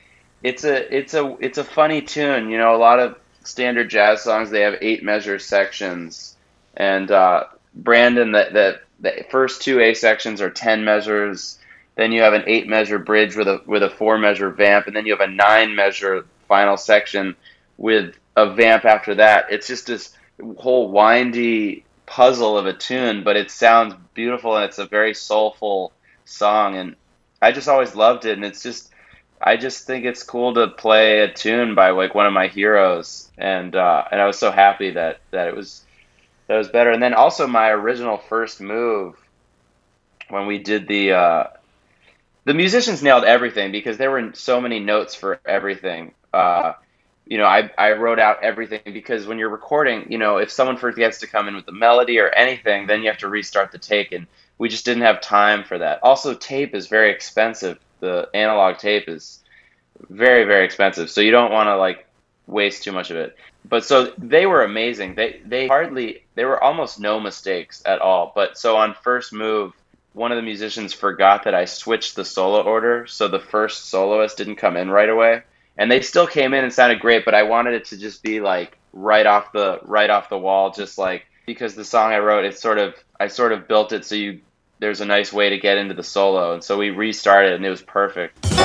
it's 0.43 0.63
a 0.63 0.95
it's 0.95 1.15
a 1.15 1.35
it's 1.39 1.57
a 1.57 1.63
funny 1.63 2.03
tune. 2.03 2.51
You 2.51 2.59
know, 2.59 2.75
a 2.75 2.77
lot 2.77 2.99
of 2.99 3.17
standard 3.43 3.89
jazz 3.89 4.21
songs 4.21 4.51
they 4.51 4.61
have 4.61 4.75
eight 4.79 5.03
measure 5.03 5.39
sections, 5.39 6.37
and 6.77 7.09
uh, 7.09 7.45
Brandon 7.73 8.33
the, 8.33 8.49
the 8.53 8.81
the 8.99 9.25
first 9.31 9.63
two 9.63 9.79
A 9.79 9.95
sections 9.95 10.41
are 10.41 10.51
ten 10.51 10.85
measures. 10.85 11.57
Then 11.95 12.11
you 12.11 12.21
have 12.21 12.33
an 12.33 12.43
eight 12.45 12.67
measure 12.67 12.99
bridge 12.99 13.35
with 13.35 13.47
a 13.47 13.63
with 13.65 13.81
a 13.81 13.89
four 13.89 14.19
measure 14.19 14.51
vamp, 14.51 14.85
and 14.85 14.95
then 14.95 15.07
you 15.07 15.17
have 15.17 15.27
a 15.27 15.33
nine 15.33 15.73
measure 15.73 16.27
final 16.47 16.77
section 16.77 17.35
with 17.79 18.15
a 18.35 18.53
vamp 18.53 18.85
after 18.85 19.15
that. 19.15 19.47
It's 19.49 19.65
just 19.65 19.87
this 19.87 20.15
whole 20.59 20.91
windy 20.91 21.83
puzzle 22.05 22.59
of 22.59 22.67
a 22.67 22.73
tune, 22.73 23.23
but 23.23 23.37
it 23.37 23.49
sounds 23.49 23.95
beautiful 24.13 24.55
and 24.55 24.65
it's 24.65 24.79
a 24.79 24.85
very 24.85 25.13
soulful 25.13 25.91
song. 26.25 26.75
And 26.75 26.95
I 27.41 27.51
just 27.51 27.67
always 27.67 27.95
loved 27.95 28.25
it. 28.25 28.33
And 28.33 28.45
it's 28.45 28.63
just, 28.63 28.91
I 29.41 29.57
just 29.57 29.87
think 29.87 30.05
it's 30.05 30.23
cool 30.23 30.53
to 30.55 30.67
play 30.67 31.19
a 31.21 31.33
tune 31.33 31.75
by 31.75 31.91
like 31.91 32.13
one 32.15 32.27
of 32.27 32.33
my 32.33 32.47
heroes. 32.47 33.29
And, 33.37 33.75
uh, 33.75 34.03
and 34.11 34.21
I 34.21 34.27
was 34.27 34.37
so 34.37 34.51
happy 34.51 34.91
that, 34.91 35.19
that 35.31 35.47
it 35.47 35.55
was, 35.55 35.83
that 36.47 36.57
was 36.57 36.67
better. 36.67 36.91
And 36.91 37.01
then 37.01 37.13
also 37.13 37.47
my 37.47 37.69
original 37.69 38.17
first 38.17 38.61
move 38.61 39.15
when 40.29 40.47
we 40.47 40.59
did 40.59 40.87
the, 40.87 41.13
uh, 41.13 41.43
the 42.45 42.53
musicians 42.53 43.03
nailed 43.03 43.23
everything 43.23 43.71
because 43.71 43.97
there 43.97 44.11
were 44.11 44.31
so 44.33 44.61
many 44.61 44.79
notes 44.79 45.15
for 45.15 45.39
everything. 45.45 46.13
Uh, 46.33 46.73
you 47.31 47.37
know, 47.37 47.45
I, 47.45 47.71
I 47.77 47.93
wrote 47.93 48.19
out 48.19 48.43
everything 48.43 48.81
because 48.91 49.25
when 49.25 49.39
you're 49.39 49.47
recording, 49.47 50.11
you 50.11 50.17
know, 50.17 50.35
if 50.35 50.51
someone 50.51 50.75
forgets 50.75 51.19
to 51.19 51.27
come 51.27 51.47
in 51.47 51.55
with 51.55 51.65
the 51.65 51.71
melody 51.71 52.19
or 52.19 52.27
anything, 52.27 52.87
then 52.87 53.03
you 53.03 53.07
have 53.07 53.19
to 53.19 53.29
restart 53.29 53.71
the 53.71 53.77
take. 53.77 54.11
And 54.11 54.27
we 54.57 54.67
just 54.67 54.83
didn't 54.83 55.03
have 55.03 55.21
time 55.21 55.63
for 55.63 55.77
that. 55.77 56.03
Also, 56.03 56.33
tape 56.33 56.75
is 56.75 56.87
very 56.87 57.09
expensive. 57.09 57.79
The 58.01 58.27
analog 58.33 58.79
tape 58.79 59.07
is 59.07 59.39
very, 60.09 60.43
very 60.43 60.65
expensive. 60.65 61.09
So 61.09 61.21
you 61.21 61.31
don't 61.31 61.53
want 61.53 61.67
to 61.67 61.77
like 61.77 62.05
waste 62.47 62.83
too 62.83 62.91
much 62.91 63.11
of 63.11 63.15
it. 63.15 63.37
But 63.63 63.85
so 63.85 64.11
they 64.17 64.45
were 64.45 64.65
amazing. 64.65 65.15
They, 65.15 65.39
they 65.45 65.67
hardly, 65.67 66.25
there 66.35 66.49
were 66.49 66.61
almost 66.61 66.99
no 66.99 67.21
mistakes 67.21 67.81
at 67.85 68.01
all. 68.01 68.33
But 68.35 68.57
so 68.57 68.75
on 68.75 68.93
first 68.93 69.31
move, 69.31 69.71
one 70.11 70.33
of 70.33 70.35
the 70.35 70.41
musicians 70.41 70.91
forgot 70.91 71.45
that 71.45 71.55
I 71.55 71.63
switched 71.63 72.17
the 72.17 72.25
solo 72.25 72.61
order. 72.61 73.07
So 73.07 73.29
the 73.29 73.39
first 73.39 73.85
soloist 73.85 74.35
didn't 74.35 74.57
come 74.57 74.75
in 74.75 74.89
right 74.89 75.07
away 75.07 75.43
and 75.81 75.91
they 75.91 75.99
still 76.01 76.27
came 76.27 76.53
in 76.53 76.63
and 76.63 76.71
sounded 76.71 76.99
great 76.99 77.25
but 77.25 77.33
i 77.33 77.41
wanted 77.41 77.73
it 77.73 77.85
to 77.85 77.97
just 77.97 78.21
be 78.21 78.39
like 78.39 78.77
right 78.93 79.25
off 79.25 79.51
the 79.51 79.79
right 79.83 80.11
off 80.11 80.29
the 80.29 80.37
wall 80.37 80.69
just 80.71 80.97
like 80.99 81.25
because 81.47 81.73
the 81.73 81.83
song 81.83 82.11
i 82.11 82.19
wrote 82.19 82.45
it's 82.45 82.61
sort 82.61 82.77
of 82.77 82.93
i 83.19 83.27
sort 83.27 83.51
of 83.51 83.67
built 83.67 83.91
it 83.91 84.05
so 84.05 84.13
you 84.13 84.39
there's 84.81 85.01
a 85.01 85.05
nice 85.05 85.31
way 85.31 85.49
to 85.49 85.59
get 85.59 85.77
into 85.77 85.93
the 85.93 86.03
solo. 86.03 86.53
And 86.53 86.63
so 86.63 86.75
we 86.77 86.89
restarted 86.89 87.53
and 87.53 87.63
it 87.63 87.69
was 87.69 87.83
perfect 87.83 88.60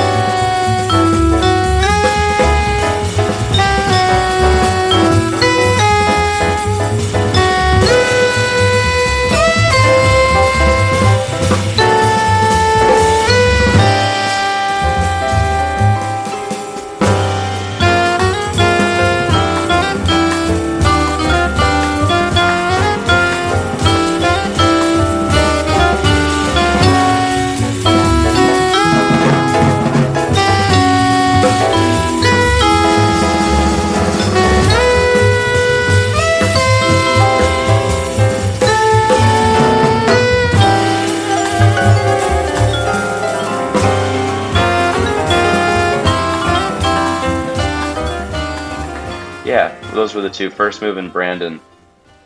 those 49.97 50.15
were 50.15 50.23
the 50.23 50.31
two 50.31 50.51
first 50.51 50.81
move 50.81 50.97
and 50.97 51.13
Brandon. 51.13 51.61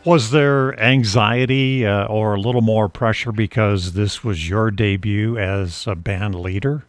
Was 0.05 0.31
there 0.31 0.79
anxiety 0.81 1.87
uh, 1.87 2.07
or 2.07 2.35
a 2.35 2.41
little 2.41 2.63
more 2.63 2.89
pressure 2.89 3.33
because 3.33 3.93
this 3.93 4.25
was 4.25 4.49
your 4.49 4.71
debut 4.71 5.39
as 5.39 5.87
a 5.87 5.95
band 5.95 6.35
leader? 6.35 6.85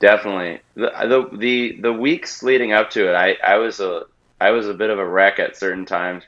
Definitely. 0.00 0.60
The, 0.74 0.90
the 1.06 1.36
the 1.36 1.80
the 1.80 1.92
weeks 1.92 2.42
leading 2.42 2.72
up 2.72 2.90
to 2.90 3.08
it, 3.08 3.14
I, 3.14 3.36
I 3.44 3.58
was 3.58 3.78
a 3.78 4.06
I 4.40 4.50
was 4.50 4.66
a 4.66 4.74
bit 4.74 4.90
of 4.90 4.98
a 4.98 5.06
wreck 5.06 5.38
at 5.38 5.56
certain 5.56 5.86
times. 5.86 6.24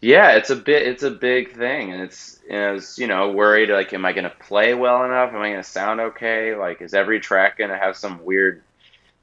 Yeah, 0.00 0.32
it's 0.32 0.48
a 0.48 0.56
bit 0.56 0.88
it's 0.88 1.02
a 1.02 1.10
big 1.10 1.54
thing, 1.54 1.92
and 1.92 2.00
it's 2.00 2.40
I 2.50 2.70
was 2.70 2.98
you 2.98 3.06
know 3.06 3.30
worried 3.30 3.68
like, 3.68 3.92
am 3.92 4.06
I 4.06 4.14
going 4.14 4.24
to 4.24 4.30
play 4.30 4.72
well 4.72 5.04
enough? 5.04 5.34
Am 5.34 5.36
I 5.36 5.50
going 5.50 5.62
to 5.62 5.68
sound 5.68 6.00
okay? 6.00 6.54
Like, 6.54 6.80
is 6.80 6.94
every 6.94 7.20
track 7.20 7.58
going 7.58 7.68
to 7.68 7.76
have 7.76 7.98
some 7.98 8.24
weird 8.24 8.62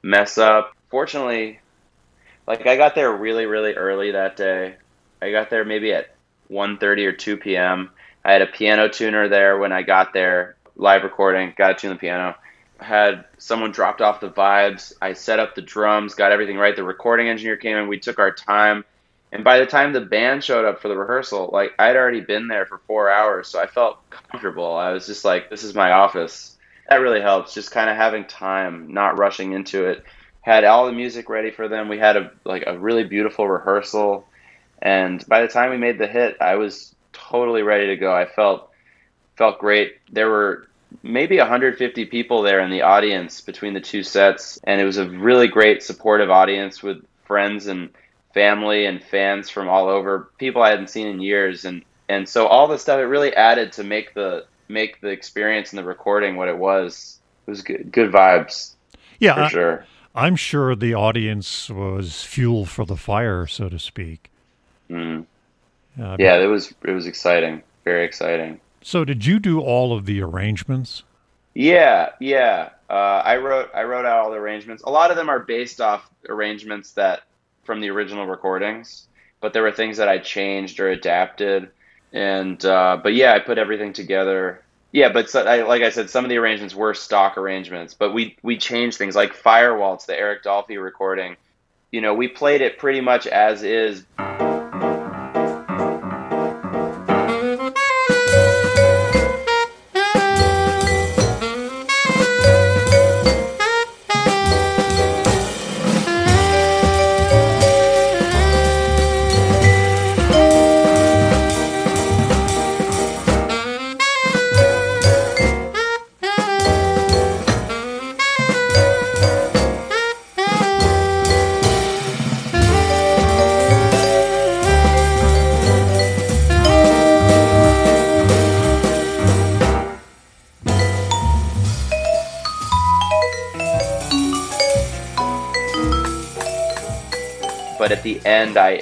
mess 0.02 0.38
up? 0.38 0.76
Fortunately, 0.88 1.58
like 2.50 2.66
I 2.66 2.76
got 2.76 2.96
there 2.96 3.12
really 3.12 3.46
really 3.46 3.74
early 3.74 4.10
that 4.10 4.36
day. 4.36 4.74
I 5.22 5.30
got 5.30 5.50
there 5.50 5.64
maybe 5.64 5.92
at 5.92 6.16
1:30 6.50 7.06
or 7.06 7.12
2 7.12 7.36
p.m. 7.36 7.90
I 8.24 8.32
had 8.32 8.42
a 8.42 8.46
piano 8.46 8.88
tuner 8.88 9.28
there 9.28 9.56
when 9.56 9.70
I 9.70 9.82
got 9.82 10.12
there, 10.12 10.56
live 10.74 11.04
recording, 11.04 11.54
got 11.56 11.68
to 11.68 11.74
tune 11.74 11.90
the 11.90 11.96
piano. 11.96 12.34
Had 12.80 13.24
someone 13.38 13.70
dropped 13.70 14.00
off 14.00 14.20
the 14.20 14.30
vibes. 14.30 14.92
I 15.00 15.12
set 15.12 15.38
up 15.38 15.54
the 15.54 15.62
drums, 15.62 16.14
got 16.14 16.32
everything 16.32 16.56
right. 16.56 16.74
The 16.74 16.82
recording 16.82 17.28
engineer 17.28 17.56
came 17.56 17.76
in. 17.76 17.86
We 17.86 18.00
took 18.00 18.18
our 18.18 18.32
time. 18.32 18.84
And 19.30 19.44
by 19.44 19.60
the 19.60 19.66
time 19.66 19.92
the 19.92 20.00
band 20.00 20.42
showed 20.42 20.64
up 20.64 20.82
for 20.82 20.88
the 20.88 20.98
rehearsal, 20.98 21.50
like 21.52 21.72
I'd 21.78 21.94
already 21.94 22.20
been 22.20 22.48
there 22.48 22.66
for 22.66 22.78
four 22.88 23.08
hours, 23.08 23.46
so 23.46 23.60
I 23.60 23.68
felt 23.68 24.10
comfortable. 24.10 24.74
I 24.74 24.90
was 24.90 25.06
just 25.06 25.24
like, 25.24 25.50
this 25.50 25.62
is 25.62 25.74
my 25.74 25.92
office. 25.92 26.56
that 26.88 26.96
really 26.96 27.20
helps. 27.20 27.54
Just 27.54 27.70
kind 27.70 27.88
of 27.88 27.96
having 27.96 28.24
time, 28.24 28.92
not 28.92 29.18
rushing 29.18 29.52
into 29.52 29.84
it. 29.84 30.04
Had 30.42 30.64
all 30.64 30.86
the 30.86 30.92
music 30.92 31.28
ready 31.28 31.50
for 31.50 31.68
them. 31.68 31.88
We 31.88 31.98
had 31.98 32.16
a 32.16 32.30
like 32.44 32.64
a 32.66 32.78
really 32.78 33.04
beautiful 33.04 33.46
rehearsal, 33.48 34.26
and 34.80 35.24
by 35.28 35.42
the 35.42 35.48
time 35.48 35.70
we 35.70 35.76
made 35.76 35.98
the 35.98 36.06
hit, 36.06 36.36
I 36.40 36.56
was 36.56 36.94
totally 37.12 37.62
ready 37.62 37.88
to 37.88 37.96
go. 37.96 38.14
I 38.14 38.26
felt 38.26 38.70
felt 39.36 39.58
great. 39.58 39.98
There 40.10 40.28
were 40.28 40.68
maybe 41.02 41.38
150 41.38 42.06
people 42.06 42.42
there 42.42 42.60
in 42.60 42.70
the 42.70 42.82
audience 42.82 43.40
between 43.40 43.74
the 43.74 43.80
two 43.80 44.02
sets, 44.02 44.58
and 44.64 44.80
it 44.80 44.84
was 44.84 44.96
a 44.96 45.08
really 45.08 45.48
great 45.48 45.82
supportive 45.82 46.30
audience 46.30 46.82
with 46.82 47.04
friends 47.24 47.66
and 47.66 47.90
family 48.34 48.86
and 48.86 49.02
fans 49.02 49.48
from 49.50 49.68
all 49.68 49.88
over, 49.88 50.30
people 50.38 50.62
I 50.62 50.70
hadn't 50.70 50.90
seen 50.90 51.06
in 51.06 51.20
years, 51.20 51.64
and 51.64 51.82
and 52.08 52.28
so 52.28 52.46
all 52.46 52.66
the 52.66 52.78
stuff 52.78 52.98
it 52.98 53.04
really 53.04 53.34
added 53.34 53.72
to 53.74 53.84
make 53.84 54.14
the 54.14 54.46
make 54.68 55.00
the 55.00 55.08
experience 55.08 55.70
and 55.70 55.78
the 55.78 55.84
recording 55.84 56.36
what 56.36 56.48
it 56.48 56.56
was. 56.56 57.18
It 57.46 57.50
was 57.50 57.62
good, 57.62 57.92
good 57.92 58.12
vibes. 58.12 58.74
Yeah, 59.18 59.34
for 59.34 59.40
I, 59.40 59.48
sure. 59.48 59.86
I'm 60.14 60.36
sure 60.36 60.74
the 60.74 60.94
audience 60.94 61.70
was 61.70 62.22
fuel 62.22 62.66
for 62.66 62.84
the 62.84 62.96
fire, 62.96 63.46
so 63.46 63.68
to 63.68 63.78
speak. 63.78 64.30
Mm. 64.90 65.26
Uh, 66.00 66.16
yeah, 66.18 66.36
it 66.38 66.46
was 66.46 66.74
it 66.84 66.90
was 66.90 67.06
exciting, 67.06 67.62
very 67.84 68.04
exciting. 68.04 68.60
So, 68.82 69.04
did 69.04 69.24
you 69.24 69.38
do 69.38 69.60
all 69.60 69.96
of 69.96 70.06
the 70.06 70.22
arrangements? 70.22 71.02
Yeah, 71.54 72.10
yeah. 72.20 72.70
Uh, 72.88 73.22
I 73.24 73.36
wrote 73.36 73.70
I 73.74 73.84
wrote 73.84 74.04
out 74.04 74.24
all 74.24 74.30
the 74.30 74.36
arrangements. 74.36 74.82
A 74.84 74.90
lot 74.90 75.10
of 75.10 75.16
them 75.16 75.28
are 75.28 75.40
based 75.40 75.80
off 75.80 76.08
arrangements 76.28 76.92
that 76.92 77.22
from 77.64 77.80
the 77.80 77.90
original 77.90 78.26
recordings, 78.26 79.06
but 79.40 79.52
there 79.52 79.62
were 79.62 79.72
things 79.72 79.96
that 79.98 80.08
I 80.08 80.18
changed 80.18 80.80
or 80.80 80.88
adapted. 80.88 81.70
And 82.12 82.64
uh, 82.64 82.98
but 83.02 83.14
yeah, 83.14 83.34
I 83.34 83.38
put 83.38 83.58
everything 83.58 83.92
together. 83.92 84.62
Yeah, 84.92 85.12
but 85.12 85.30
so, 85.30 85.44
I, 85.44 85.62
like 85.62 85.82
I 85.82 85.90
said, 85.90 86.10
some 86.10 86.24
of 86.24 86.30
the 86.30 86.38
arrangements 86.38 86.74
were 86.74 86.94
stock 86.94 87.38
arrangements, 87.38 87.94
but 87.94 88.12
we 88.12 88.36
we 88.42 88.58
changed 88.58 88.98
things 88.98 89.14
like 89.14 89.34
Fire 89.34 89.76
Waltz, 89.76 90.06
the 90.06 90.18
Eric 90.18 90.42
Dolphy 90.42 90.82
recording. 90.82 91.36
You 91.92 92.00
know, 92.00 92.14
we 92.14 92.28
played 92.28 92.60
it 92.60 92.78
pretty 92.78 93.00
much 93.00 93.26
as 93.26 93.62
is. 93.62 94.04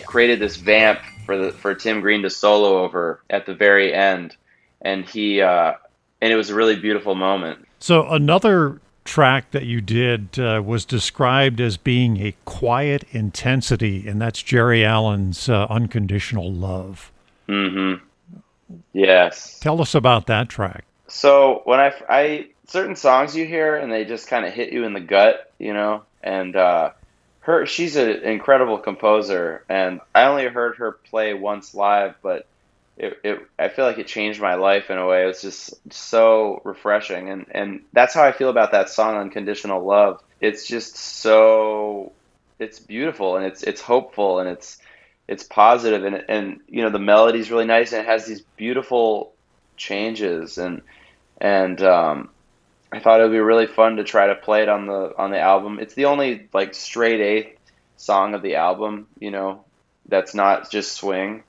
Created 0.08 0.40
this 0.40 0.56
vamp 0.56 1.00
for 1.26 1.36
the 1.36 1.52
for 1.52 1.74
Tim 1.74 2.00
Green 2.00 2.22
to 2.22 2.30
solo 2.30 2.82
over 2.82 3.20
at 3.28 3.44
the 3.44 3.54
very 3.54 3.92
end, 3.92 4.34
and 4.80 5.04
he 5.04 5.42
uh, 5.42 5.74
and 6.22 6.32
it 6.32 6.36
was 6.36 6.48
a 6.48 6.54
really 6.54 6.76
beautiful 6.76 7.14
moment. 7.14 7.68
So 7.78 8.08
another 8.08 8.80
track 9.04 9.50
that 9.50 9.66
you 9.66 9.82
did 9.82 10.38
uh, 10.38 10.62
was 10.64 10.86
described 10.86 11.60
as 11.60 11.76
being 11.76 12.22
a 12.22 12.34
quiet 12.46 13.04
intensity, 13.10 14.08
and 14.08 14.18
that's 14.18 14.42
Geri 14.42 14.82
Allen's 14.82 15.46
uh, 15.46 15.66
"Unconditional 15.68 16.50
Love." 16.50 17.12
Mm-hmm. 17.46 18.02
Yes. 18.94 19.60
Tell 19.60 19.82
us 19.82 19.94
about 19.94 20.26
that 20.28 20.48
track. 20.48 20.86
So 21.06 21.60
when 21.64 21.80
I, 21.80 21.92
I 22.08 22.46
certain 22.66 22.96
songs 22.96 23.36
you 23.36 23.44
hear 23.44 23.76
and 23.76 23.92
they 23.92 24.06
just 24.06 24.26
kind 24.26 24.46
of 24.46 24.54
hit 24.54 24.72
you 24.72 24.84
in 24.84 24.94
the 24.94 25.00
gut, 25.00 25.52
you 25.58 25.74
know, 25.74 26.04
and 26.22 26.56
uh, 26.56 26.92
her 27.48 27.64
she's 27.64 27.96
an 27.96 28.11
incredible 28.11 28.76
composer, 28.78 29.64
and 29.70 30.00
I 30.14 30.24
only 30.24 30.44
heard 30.44 30.76
her 30.76 30.92
play 30.92 31.32
once 31.32 31.74
live, 31.74 32.14
but 32.22 32.46
it, 32.98 33.18
it 33.24 33.40
I 33.58 33.68
feel 33.70 33.87
like 33.87 33.96
it 33.96 34.06
changed 34.06 34.38
my 34.38 34.56
life 34.56 34.90
in 34.90 34.98
a 34.98 35.06
way. 35.06 35.24
It 35.24 35.28
was 35.28 35.40
just 35.40 35.74
so 35.90 36.61
refreshing, 36.62 37.30
and 37.30 37.46
and 37.50 37.80
that's 37.94 38.12
how 38.12 38.22
I 38.22 38.32
feel 38.32 38.50
about 38.50 38.72
that 38.72 38.90
song, 38.90 39.16
"Unconditional 39.16 39.82
Love." 39.82 40.22
It's 40.42 40.66
just 40.66 40.96
so 40.96 42.12
it's 42.58 42.80
beautiful 42.80 43.37
and 43.37 43.46
it's 43.46 43.62
it's 43.62 43.80
hopeful 43.80 44.40
and 44.40 44.50
it's 44.50 44.78
it's 45.26 45.42
positive 45.42 46.04
and 46.04 46.24
and 46.28 46.61
you 46.68 46.82
know 46.82 46.90
the 46.90 46.98
melody's 46.98 47.50
really 47.50 47.64
nice 47.64 47.92
and 47.92 48.02
it 48.02 48.06
has 48.06 48.26
these 48.26 48.42
beautiful 48.56 49.32
changes 49.76 50.58
and 50.58 50.82
and 51.40 51.80
um, 51.80 52.28
I 52.90 53.01
thought 53.01 53.20
it 53.20 53.24
would 53.24 53.33
be 53.33 53.38
really 53.38 53.66
fun 53.66 53.96
to 53.96 54.05
try 54.05 54.29
to 54.29 54.35
play 54.35 54.62
it 54.62 54.68
on 54.68 54.87
the 54.87 55.14
on 55.16 55.31
the 55.31 55.40
album. 55.40 55.79
It's 55.79 55.94
the 55.94 56.07
only 56.07 56.48
like 56.53 56.74
straight 56.74 57.20
eighth 57.20 57.59
song 57.96 58.35
of 58.35 58.42
the 58.42 58.57
album, 58.57 59.09
you 59.18 59.31
know, 59.31 59.64
that's 60.07 60.35
not 60.35 60.70
just 60.70 60.92
swing. 60.92 61.42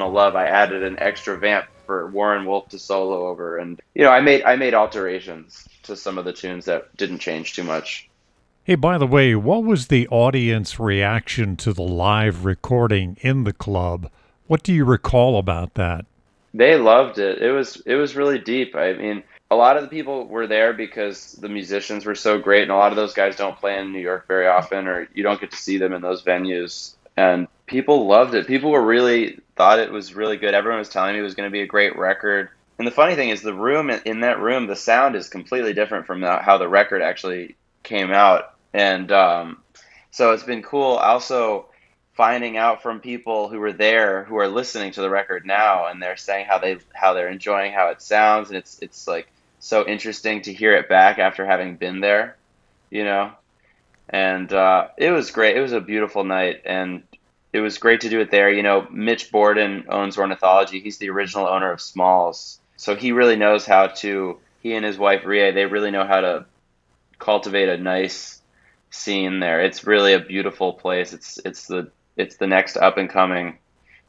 Unconditional 0.00 0.12
Love, 0.12 0.36
I 0.36 0.46
added 0.46 0.82
an 0.82 0.98
extra 0.98 1.38
vamp 1.38 1.66
for 1.86 2.08
Warren 2.08 2.46
Wolf 2.46 2.68
to 2.70 2.78
solo 2.78 3.26
over, 3.26 3.58
and 3.58 3.80
you 3.94 4.02
know, 4.02 4.10
I 4.10 4.20
made 4.20 4.42
I 4.44 4.56
made 4.56 4.74
alterations 4.74 5.68
to 5.82 5.96
some 5.96 6.18
of 6.18 6.24
the 6.24 6.32
tunes 6.32 6.64
that 6.64 6.96
didn't 6.96 7.18
change 7.18 7.54
too 7.54 7.64
much. 7.64 8.08
Hey, 8.64 8.76
by 8.76 8.98
the 8.98 9.06
way, 9.06 9.34
what 9.34 9.64
was 9.64 9.88
the 9.88 10.08
audience 10.08 10.80
reaction 10.80 11.56
to 11.58 11.72
the 11.72 11.82
live 11.82 12.44
recording 12.44 13.16
in 13.20 13.44
the 13.44 13.52
club? 13.52 14.10
What 14.46 14.62
do 14.62 14.72
you 14.72 14.84
recall 14.84 15.38
about 15.38 15.74
that? 15.74 16.06
They 16.54 16.76
loved 16.76 17.18
it. 17.18 17.42
It 17.42 17.52
was 17.52 17.82
it 17.84 17.96
was 17.96 18.16
really 18.16 18.38
deep. 18.38 18.74
I 18.74 18.94
mean, 18.94 19.22
a 19.50 19.56
lot 19.56 19.76
of 19.76 19.82
the 19.82 19.88
people 19.88 20.26
were 20.26 20.46
there 20.46 20.72
because 20.72 21.32
the 21.32 21.48
musicians 21.48 22.06
were 22.06 22.14
so 22.14 22.38
great, 22.38 22.62
and 22.62 22.70
a 22.70 22.76
lot 22.76 22.92
of 22.92 22.96
those 22.96 23.12
guys 23.12 23.36
don't 23.36 23.58
play 23.58 23.78
in 23.78 23.92
New 23.92 24.00
York 24.00 24.26
very 24.26 24.46
often, 24.46 24.86
or 24.86 25.08
you 25.12 25.22
don't 25.22 25.40
get 25.40 25.50
to 25.50 25.56
see 25.56 25.76
them 25.76 25.92
in 25.92 26.00
those 26.00 26.22
venues. 26.22 26.94
And 27.16 27.48
people 27.66 28.06
loved 28.06 28.34
it. 28.34 28.46
People 28.46 28.70
were 28.70 28.84
really 28.84 29.40
thought 29.60 29.78
it 29.78 29.92
was 29.92 30.14
really 30.14 30.38
good. 30.38 30.54
Everyone 30.54 30.78
was 30.78 30.88
telling 30.88 31.12
me 31.12 31.18
it 31.18 31.22
was 31.22 31.34
going 31.34 31.46
to 31.46 31.52
be 31.52 31.60
a 31.60 31.66
great 31.66 31.94
record. 31.98 32.48
And 32.78 32.86
the 32.86 32.92
funny 32.92 33.14
thing 33.14 33.28
is, 33.28 33.42
the 33.42 33.52
room 33.52 33.90
in 33.90 34.20
that 34.20 34.40
room, 34.40 34.66
the 34.66 34.74
sound 34.74 35.14
is 35.16 35.28
completely 35.28 35.74
different 35.74 36.06
from 36.06 36.22
how 36.22 36.56
the 36.56 36.66
record 36.66 37.02
actually 37.02 37.56
came 37.82 38.10
out. 38.10 38.54
And 38.72 39.12
um, 39.12 39.58
so 40.12 40.32
it's 40.32 40.44
been 40.44 40.62
cool. 40.62 40.96
Also, 40.96 41.66
finding 42.14 42.56
out 42.56 42.82
from 42.82 43.00
people 43.00 43.50
who 43.50 43.58
were 43.58 43.74
there 43.74 44.24
who 44.24 44.38
are 44.38 44.48
listening 44.48 44.92
to 44.92 45.02
the 45.02 45.10
record 45.10 45.44
now, 45.44 45.88
and 45.88 46.02
they're 46.02 46.16
saying 46.16 46.46
how 46.46 46.56
they 46.56 46.78
how 46.94 47.12
they're 47.12 47.28
enjoying 47.28 47.74
how 47.74 47.90
it 47.90 48.00
sounds, 48.00 48.48
and 48.48 48.56
it's 48.56 48.78
it's 48.80 49.06
like 49.06 49.28
so 49.58 49.86
interesting 49.86 50.40
to 50.40 50.54
hear 50.54 50.72
it 50.72 50.88
back 50.88 51.18
after 51.18 51.44
having 51.44 51.76
been 51.76 52.00
there, 52.00 52.38
you 52.88 53.04
know. 53.04 53.30
And 54.08 54.50
uh, 54.54 54.88
it 54.96 55.10
was 55.10 55.30
great. 55.32 55.54
It 55.54 55.60
was 55.60 55.74
a 55.74 55.82
beautiful 55.82 56.24
night, 56.24 56.62
and 56.64 57.02
it 57.52 57.60
was 57.60 57.78
great 57.78 58.02
to 58.02 58.08
do 58.08 58.20
it 58.20 58.30
there. 58.30 58.50
You 58.50 58.62
know, 58.62 58.86
Mitch 58.90 59.30
Borden 59.30 59.86
owns 59.88 60.18
Ornithology. 60.18 60.80
He's 60.80 60.98
the 60.98 61.10
original 61.10 61.46
owner 61.46 61.72
of 61.72 61.80
Smalls, 61.80 62.60
so 62.76 62.94
he 62.94 63.12
really 63.12 63.36
knows 63.36 63.66
how 63.66 63.88
to. 63.88 64.38
He 64.62 64.74
and 64.74 64.84
his 64.84 64.98
wife 64.98 65.24
Ria, 65.24 65.52
they 65.52 65.64
really 65.64 65.90
know 65.90 66.04
how 66.04 66.20
to 66.20 66.44
cultivate 67.18 67.70
a 67.70 67.78
nice 67.78 68.42
scene 68.90 69.40
there. 69.40 69.62
It's 69.62 69.86
really 69.86 70.12
a 70.12 70.20
beautiful 70.20 70.74
place. 70.74 71.12
It's 71.12 71.38
it's 71.44 71.66
the 71.66 71.90
it's 72.16 72.36
the 72.36 72.46
next 72.46 72.76
up 72.76 72.98
and 72.98 73.08
coming 73.08 73.58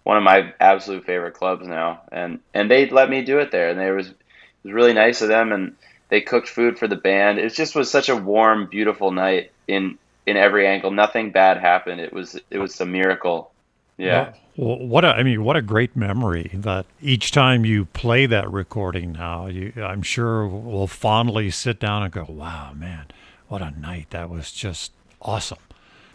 one 0.04 0.17
of 0.17 0.23
my 0.23 0.54
absolute 0.60 1.06
favorite 1.06 1.36
clubs 1.36 1.67
now, 1.67 2.01
and 2.12 2.39
and 2.54 2.69
they 2.69 2.89
let 2.89 3.10
me 3.10 3.23
do 3.23 3.39
it 3.39 3.51
there, 3.51 3.69
and 3.69 3.80
they 3.80 3.91
was 3.91 4.08
it 4.08 4.15
was 4.63 4.73
really 4.73 4.93
nice 4.93 5.21
of 5.21 5.27
them, 5.27 5.51
and 5.51 5.75
they 6.10 6.21
cooked 6.21 6.49
food 6.49 6.77
for 6.77 6.88
the 6.88 6.95
band. 6.95 7.39
It 7.39 7.54
just 7.54 7.75
was 7.75 7.89
such 7.89 8.10
a 8.10 8.15
warm, 8.15 8.67
beautiful 8.67 9.12
night 9.12 9.51
in 9.67 9.97
in 10.25 10.38
every 10.38 10.67
angle. 10.67 10.91
Nothing 10.91 11.31
bad 11.31 11.57
happened. 11.57 12.01
It 12.01 12.13
was 12.13 12.39
it 12.49 12.60
was 12.60 12.79
a 12.81 12.86
miracle. 12.86 13.51
Yeah. 13.97 14.34
Well, 14.57 14.79
what 14.79 15.05
a, 15.05 15.10
I 15.10 15.23
mean, 15.23 15.43
what 15.43 15.55
a 15.55 15.62
great 15.62 15.95
memory 15.95 16.51
that 16.53 16.86
each 17.01 17.31
time 17.31 17.65
you 17.65 17.86
play 17.86 18.25
that 18.25 18.51
recording 18.51 19.12
now, 19.13 19.45
you, 19.45 19.73
I'm 19.77 20.01
sure 20.01 20.47
will 20.47 20.88
fondly 20.88 21.51
sit 21.51 21.79
down 21.79 22.03
and 22.03 22.12
go, 22.12 22.25
"Wow, 22.27 22.73
man, 22.73 23.05
what 23.47 23.62
a 23.62 23.71
night! 23.79 24.07
That 24.10 24.29
was 24.29 24.51
just 24.51 24.91
awesome." 25.21 25.60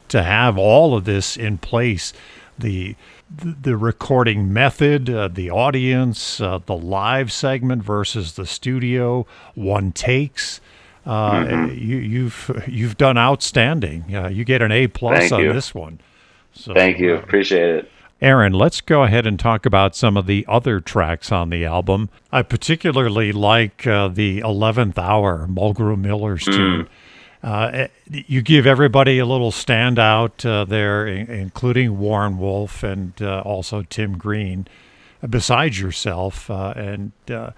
To 0.08 0.22
have 0.22 0.58
all 0.58 0.94
of 0.96 1.04
this 1.04 1.36
in 1.36 1.58
place, 1.58 2.12
the 2.58 2.96
the 3.30 3.76
recording 3.76 4.52
method, 4.52 5.10
uh, 5.10 5.28
the 5.28 5.50
audience, 5.50 6.40
uh, 6.40 6.58
the 6.64 6.76
live 6.76 7.32
segment 7.32 7.82
versus 7.82 8.34
the 8.34 8.46
studio, 8.46 9.26
one 9.54 9.92
takes. 9.92 10.60
Uh, 11.06 11.32
mm-hmm. 11.34 11.74
you, 11.74 11.96
you've 11.98 12.64
you've 12.66 12.98
done 12.98 13.16
outstanding. 13.16 14.14
Uh, 14.14 14.28
you 14.28 14.44
get 14.44 14.60
an 14.60 14.72
A 14.72 14.88
plus 14.88 15.30
on 15.30 15.40
you. 15.40 15.52
this 15.52 15.74
one. 15.74 16.00
So, 16.52 16.74
Thank 16.74 16.98
you. 16.98 17.14
Uh, 17.14 17.18
Appreciate 17.18 17.76
it. 17.76 17.90
Aaron, 18.20 18.54
let's 18.54 18.80
go 18.80 19.02
ahead 19.02 19.26
and 19.26 19.38
talk 19.38 19.66
about 19.66 19.94
some 19.94 20.16
of 20.16 20.26
the 20.26 20.44
other 20.48 20.80
tracks 20.80 21.30
on 21.30 21.50
the 21.50 21.66
album. 21.66 22.08
I 22.32 22.42
particularly 22.42 23.30
like 23.30 23.86
uh, 23.86 24.08
the 24.08 24.40
11th 24.40 24.96
Hour, 24.96 25.46
Mulgrew 25.46 25.98
Miller's 25.98 26.44
mm. 26.44 26.56
tune. 26.56 26.88
Uh, 27.42 27.70
eh, 27.72 27.88
you 28.10 28.40
give 28.40 28.66
everybody 28.66 29.18
a 29.18 29.26
little 29.26 29.52
standout 29.52 30.44
uh, 30.44 30.64
there, 30.64 31.06
including 31.06 31.98
Warren 31.98 32.38
Wolf 32.38 32.82
and 32.82 33.12
uh, 33.20 33.42
also 33.42 33.82
Tim 33.82 34.16
Green, 34.16 34.66
besides 35.28 35.78
yourself, 35.78 36.50
uh, 36.50 36.72
and 36.74 37.12
uh, 37.30 37.50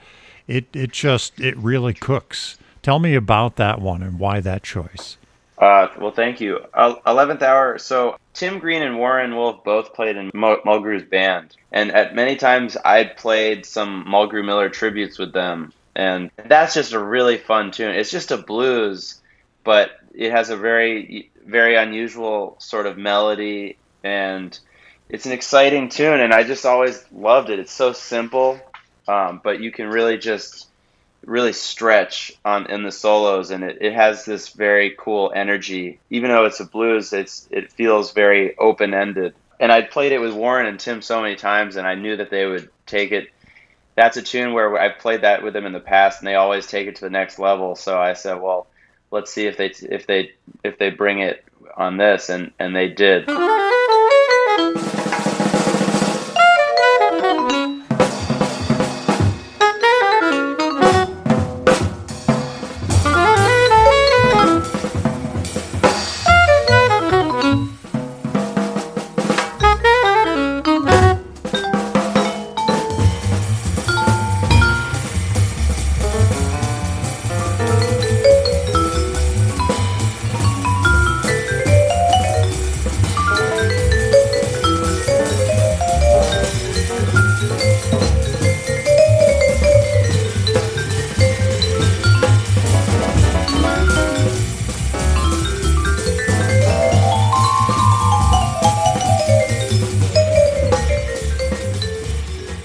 it 0.46 0.66
it 0.74 0.92
just 0.92 1.40
it 1.40 1.56
really 1.56 1.94
cooks. 1.94 2.58
Tell 2.82 2.98
me 2.98 3.14
about 3.14 3.56
that 3.56 3.80
one 3.80 4.02
and 4.02 4.18
why 4.18 4.40
that 4.40 4.62
choice. 4.62 5.16
Uh, 5.58 5.88
well, 5.98 6.12
thank 6.12 6.40
you. 6.40 6.60
Eleventh 7.06 7.42
hour. 7.42 7.78
So 7.78 8.16
Tim 8.32 8.60
Green 8.60 8.82
and 8.82 8.98
Warren 8.98 9.34
Wolf 9.34 9.64
both 9.64 9.92
played 9.92 10.16
in 10.16 10.30
Mulgrew's 10.30 11.02
band, 11.02 11.56
and 11.72 11.90
at 11.90 12.14
many 12.14 12.36
times 12.36 12.76
I 12.76 13.04
played 13.04 13.66
some 13.66 14.04
Mulgrew 14.06 14.44
Miller 14.44 14.68
tributes 14.68 15.18
with 15.18 15.32
them, 15.32 15.72
and 15.96 16.30
that's 16.36 16.74
just 16.74 16.92
a 16.92 16.98
really 17.02 17.38
fun 17.38 17.72
tune. 17.72 17.90
It's 17.90 18.10
just 18.10 18.30
a 18.30 18.36
blues, 18.36 19.20
but 19.64 19.90
it 20.14 20.30
has 20.30 20.50
a 20.50 20.56
very 20.56 21.30
very 21.44 21.74
unusual 21.74 22.54
sort 22.60 22.86
of 22.86 22.96
melody, 22.96 23.78
and 24.04 24.56
it's 25.08 25.26
an 25.26 25.32
exciting 25.32 25.88
tune. 25.88 26.20
And 26.20 26.32
I 26.32 26.44
just 26.44 26.64
always 26.64 27.04
loved 27.10 27.50
it. 27.50 27.58
It's 27.58 27.72
so 27.72 27.92
simple, 27.92 28.60
um, 29.08 29.40
but 29.42 29.60
you 29.60 29.72
can 29.72 29.88
really 29.88 30.18
just 30.18 30.67
really 31.28 31.52
stretch 31.52 32.32
on 32.44 32.70
in 32.70 32.82
the 32.82 32.90
solos 32.90 33.50
and 33.50 33.62
it, 33.62 33.78
it 33.82 33.92
has 33.92 34.24
this 34.24 34.48
very 34.48 34.94
cool 34.98 35.30
energy. 35.34 36.00
Even 36.10 36.30
though 36.30 36.46
it's 36.46 36.60
a 36.60 36.64
blues 36.64 37.12
it's 37.12 37.46
it 37.50 37.70
feels 37.70 38.12
very 38.12 38.56
open-ended. 38.58 39.34
And 39.60 39.70
i'd 39.70 39.90
played 39.90 40.12
it 40.12 40.20
with 40.20 40.32
warren 40.32 40.66
and 40.66 40.80
tim 40.80 41.02
so 41.02 41.20
many 41.20 41.36
times 41.36 41.76
and 41.76 41.86
i 41.86 41.94
knew 41.94 42.16
that 42.16 42.30
they 42.30 42.46
would 42.46 42.70
take 42.86 43.12
it. 43.12 43.28
That's 43.94 44.16
a 44.16 44.22
tune 44.22 44.54
where 44.54 44.78
i've 44.78 44.98
played 44.98 45.20
that 45.20 45.42
with 45.42 45.52
them 45.52 45.66
in 45.66 45.72
the 45.72 45.80
past 45.80 46.20
and 46.20 46.26
they 46.26 46.34
always 46.34 46.66
take 46.66 46.88
it 46.88 46.96
to 46.96 47.02
the 47.02 47.10
next 47.10 47.38
level. 47.38 47.76
So 47.76 48.00
i 48.00 48.14
said 48.14 48.40
well 48.40 48.66
let's 49.10 49.32
see 49.32 49.46
if 49.46 49.56
they 49.56 49.66
if 49.82 50.06
they 50.06 50.32
if 50.64 50.78
they 50.78 50.90
bring 50.90 51.20
it 51.20 51.44
on 51.76 51.98
this 51.98 52.30
and 52.30 52.52
and 52.58 52.74
they 52.74 52.88
did 52.88 53.28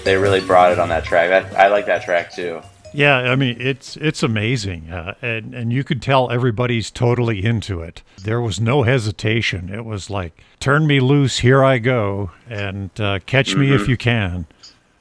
brought 0.04 0.72
it 0.72 0.78
on 0.78 0.88
that 0.88 1.04
track. 1.04 1.28
That, 1.28 1.58
I 1.58 1.68
like 1.68 1.86
that 1.86 2.02
track 2.02 2.32
too. 2.32 2.62
Yeah, 2.94 3.16
I 3.16 3.34
mean 3.34 3.56
it's 3.60 3.96
it's 3.96 4.22
amazing, 4.22 4.90
uh, 4.90 5.14
and 5.20 5.52
and 5.52 5.72
you 5.72 5.82
could 5.82 6.00
tell 6.00 6.30
everybody's 6.30 6.92
totally 6.92 7.44
into 7.44 7.80
it. 7.80 8.02
There 8.22 8.40
was 8.40 8.60
no 8.60 8.84
hesitation. 8.84 9.68
It 9.68 9.84
was 9.84 10.10
like 10.10 10.40
turn 10.60 10.86
me 10.86 11.00
loose, 11.00 11.38
here 11.38 11.64
I 11.64 11.78
go, 11.78 12.30
and 12.48 12.90
uh, 13.00 13.18
catch 13.26 13.50
mm-hmm. 13.50 13.60
me 13.60 13.74
if 13.74 13.82
mm-hmm. 13.82 13.90
you 13.90 13.96
can. 13.96 14.46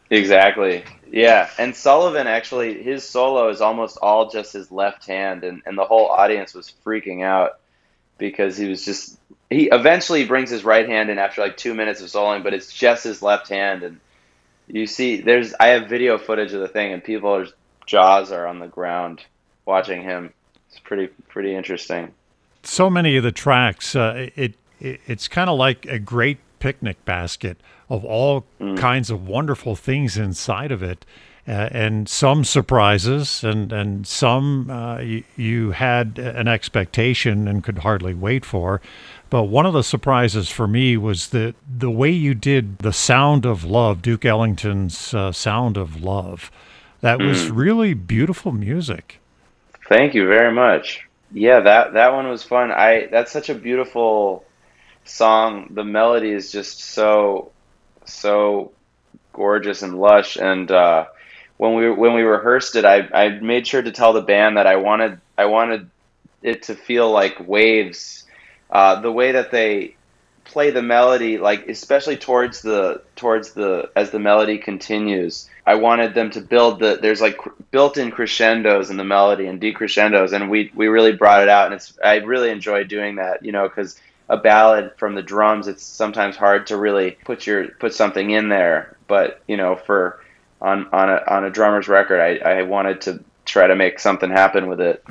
Exactly. 0.10 0.84
Yeah, 1.12 1.52
and 1.60 1.76
Sullivan 1.76 2.26
actually 2.26 2.82
his 2.82 3.08
solo 3.08 3.50
is 3.50 3.62
almost 3.62 4.00
all 4.02 4.32
just 4.32 4.54
his 4.54 4.72
left 4.72 5.06
hand, 5.06 5.44
and 5.44 5.62
and 5.68 5.78
the 5.78 5.86
whole 5.86 6.08
audience 6.08 6.56
was 6.56 6.74
freaking 6.84 7.24
out 7.24 7.60
because 8.18 8.58
he 8.58 8.68
was 8.68 8.84
just 8.84 9.20
he 9.52 9.70
eventually 9.72 10.26
brings 10.26 10.50
his 10.50 10.64
right 10.64 10.90
hand 10.90 11.12
in 11.12 11.20
after 11.20 11.42
like 11.42 11.58
two 11.58 11.76
minutes 11.76 12.02
of 12.02 12.08
soloing, 12.08 12.42
but 12.42 12.56
it's 12.56 12.74
just 12.74 13.04
his 13.04 13.22
left 13.22 13.50
hand 13.50 13.84
and 13.84 14.00
you 14.74 14.88
see 14.88 15.22
there's 15.22 15.54
I 15.60 15.68
have 15.68 15.88
video 15.88 16.18
footage 16.18 16.52
of 16.52 16.60
the 16.60 16.68
thing 16.68 16.92
and 16.92 17.04
people's 17.04 17.54
jaws 17.86 18.32
are 18.32 18.48
on 18.48 18.60
the 18.60 18.68
ground 18.68 19.24
watching 19.66 20.02
him. 20.02 20.34
It's 20.70 20.80
pretty 20.80 21.08
pretty 21.30 21.56
interesting. 21.56 22.14
So 22.64 22.90
many 22.90 23.16
of 23.16 23.24
the 23.24 23.32
tracks, 23.32 23.96
uh, 23.96 24.30
it, 24.36 24.56
it 24.80 25.00
it's 25.06 25.28
kind 25.28 25.50
of 25.50 25.58
like 25.58 25.86
a 25.86 26.00
great 26.00 26.40
picnic 26.60 27.06
basket 27.06 27.58
of 27.90 28.04
all 28.04 28.46
mm. 28.60 28.76
kinds 28.78 29.12
of 29.12 29.28
wonderful 29.28 29.76
things 29.76 30.18
inside 30.18 30.72
of 30.72 30.82
it. 30.82 31.06
Uh, 31.46 31.68
and 31.72 32.08
some 32.08 32.46
surprises, 32.46 33.44
and 33.44 33.74
and 33.74 34.08
some 34.08 34.72
uh, 34.72 34.98
you, 35.00 35.24
you 35.36 35.72
had 35.72 36.18
an 36.18 36.48
expectation 36.48 37.50
and 37.50 37.66
could 37.66 37.80
hardly 37.80 38.14
wait 38.14 38.46
for. 38.46 38.80
But 39.34 39.46
one 39.46 39.66
of 39.66 39.74
the 39.74 39.84
surprises 39.84 40.50
for 40.50 40.68
me 40.68 40.96
was 40.96 41.30
that 41.30 41.56
the 41.68 41.90
way 41.90 42.12
you 42.12 42.36
did 42.36 42.78
the 42.78 42.94
Sound 42.94 43.48
of 43.48 43.64
Love, 43.64 44.04
Duke 44.04 44.26
Ellington's 44.26 45.12
uh, 45.12 45.32
Sound 45.32 45.76
of 45.76 46.04
Love. 46.04 46.52
That 47.02 47.18
was 47.18 47.50
really 47.50 47.96
beautiful 47.96 48.52
music. 48.52 49.20
Thank 49.90 50.14
you 50.14 50.28
very 50.28 50.54
much. 50.54 51.08
Yeah, 51.32 51.62
that 51.62 51.94
that 51.94 52.14
one 52.14 52.28
was 52.28 52.44
fun. 52.44 52.72
I 52.72 53.08
that's 53.08 53.32
such 53.32 53.50
a 53.50 53.56
beautiful 53.56 54.46
song. 55.04 55.70
The 55.72 55.84
melody 55.84 56.30
is 56.30 56.52
just 56.52 56.82
so 56.82 57.52
so 58.06 58.72
gorgeous 59.32 59.82
and 59.82 60.00
lush 60.00 60.36
and 60.36 60.70
uh, 60.70 61.08
when 61.58 61.74
we 61.74 61.90
when 61.90 62.14
we 62.14 62.22
rehearsed 62.22 62.76
it, 62.76 62.86
I, 62.86 63.10
I 63.12 63.30
made 63.30 63.66
sure 63.66 63.82
to 63.82 63.92
tell 63.92 64.14
the 64.14 64.22
band 64.22 64.58
that 64.58 64.68
I 64.68 64.76
wanted 64.76 65.20
I 65.40 65.46
wanted 65.46 65.90
it 66.44 66.62
to 66.64 66.76
feel 66.76 67.10
like 67.10 67.48
waves 67.48 68.23
uh, 68.74 69.00
the 69.00 69.12
way 69.12 69.32
that 69.32 69.52
they 69.52 69.96
play 70.46 70.72
the 70.72 70.82
melody, 70.82 71.38
like 71.38 71.68
especially 71.70 72.18
towards 72.18 72.62
the 72.62 73.02
towards 73.16 73.52
the 73.52 73.90
as 73.96 74.12
the 74.12 74.20
melody 74.20 74.58
continues. 74.58 75.48
I 75.66 75.76
wanted 75.76 76.14
them 76.14 76.32
to 76.32 76.42
build 76.42 76.80
the 76.80 76.98
there's 77.02 77.22
like 77.22 77.38
built-in 77.72 78.12
crescendos 78.12 78.90
in 78.90 78.98
the 78.98 79.04
melody 79.04 79.46
and 79.46 79.62
decrescendos, 79.62 80.34
and 80.34 80.50
we 80.50 80.72
we 80.76 80.88
really 80.88 81.14
brought 81.14 81.44
it 81.44 81.50
out, 81.50 81.68
and 81.68 81.76
it's 81.76 81.98
I 82.04 82.16
really 82.18 82.50
enjoy 82.50 82.84
doing 82.84 83.16
that, 83.16 83.46
you 83.46 83.52
know, 83.52 83.70
because 83.70 84.00
a 84.28 84.38
ballad 84.38 84.94
from 84.98 85.16
the 85.16 85.22
drums, 85.22 85.68
it's 85.68 85.84
sometimes 85.84 86.36
hard 86.36 86.68
to 86.68 86.78
really 86.78 87.12
put 87.24 87.46
your 87.46 87.68
put 87.68 87.94
something 87.94 88.32
in 88.32 88.50
there, 88.50 88.98
but 89.08 89.42
you 89.48 89.56
know, 89.56 89.76
for 89.76 90.20
on 90.62 90.88
on 90.92 91.10
a 91.10 91.22
on 91.28 91.46
a 91.46 91.52
drummer's 91.52 91.88
record, 91.88 92.20
I 92.20 92.38
I 92.38 92.62
wanted 92.64 93.02
to 93.02 93.24
try 93.46 93.68
to 93.68 93.76
make 93.76 94.00
something 94.00 94.32
happen 94.32 94.68
with 94.68 94.82
it. 94.82 95.04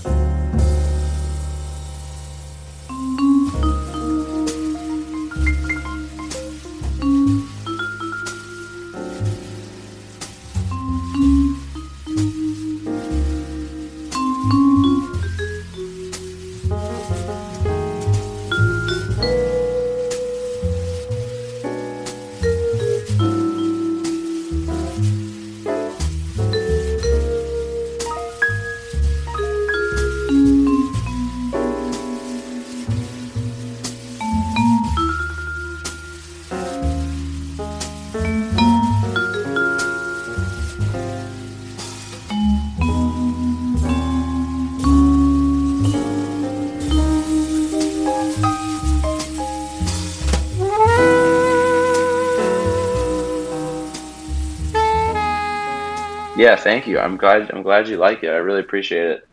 Yeah, 56.43 56.57
thank 56.57 56.89
you. 56.89 56.99
I'm 56.99 57.17
glad. 57.17 57.53
I'm 57.53 57.63
glad 57.63 57.87
you 57.87 57.99
like 57.99 58.25
it. 58.25 58.29
I 58.31 58.39
really 58.39 58.59
appreciate 58.59 59.07
it. 59.07 59.29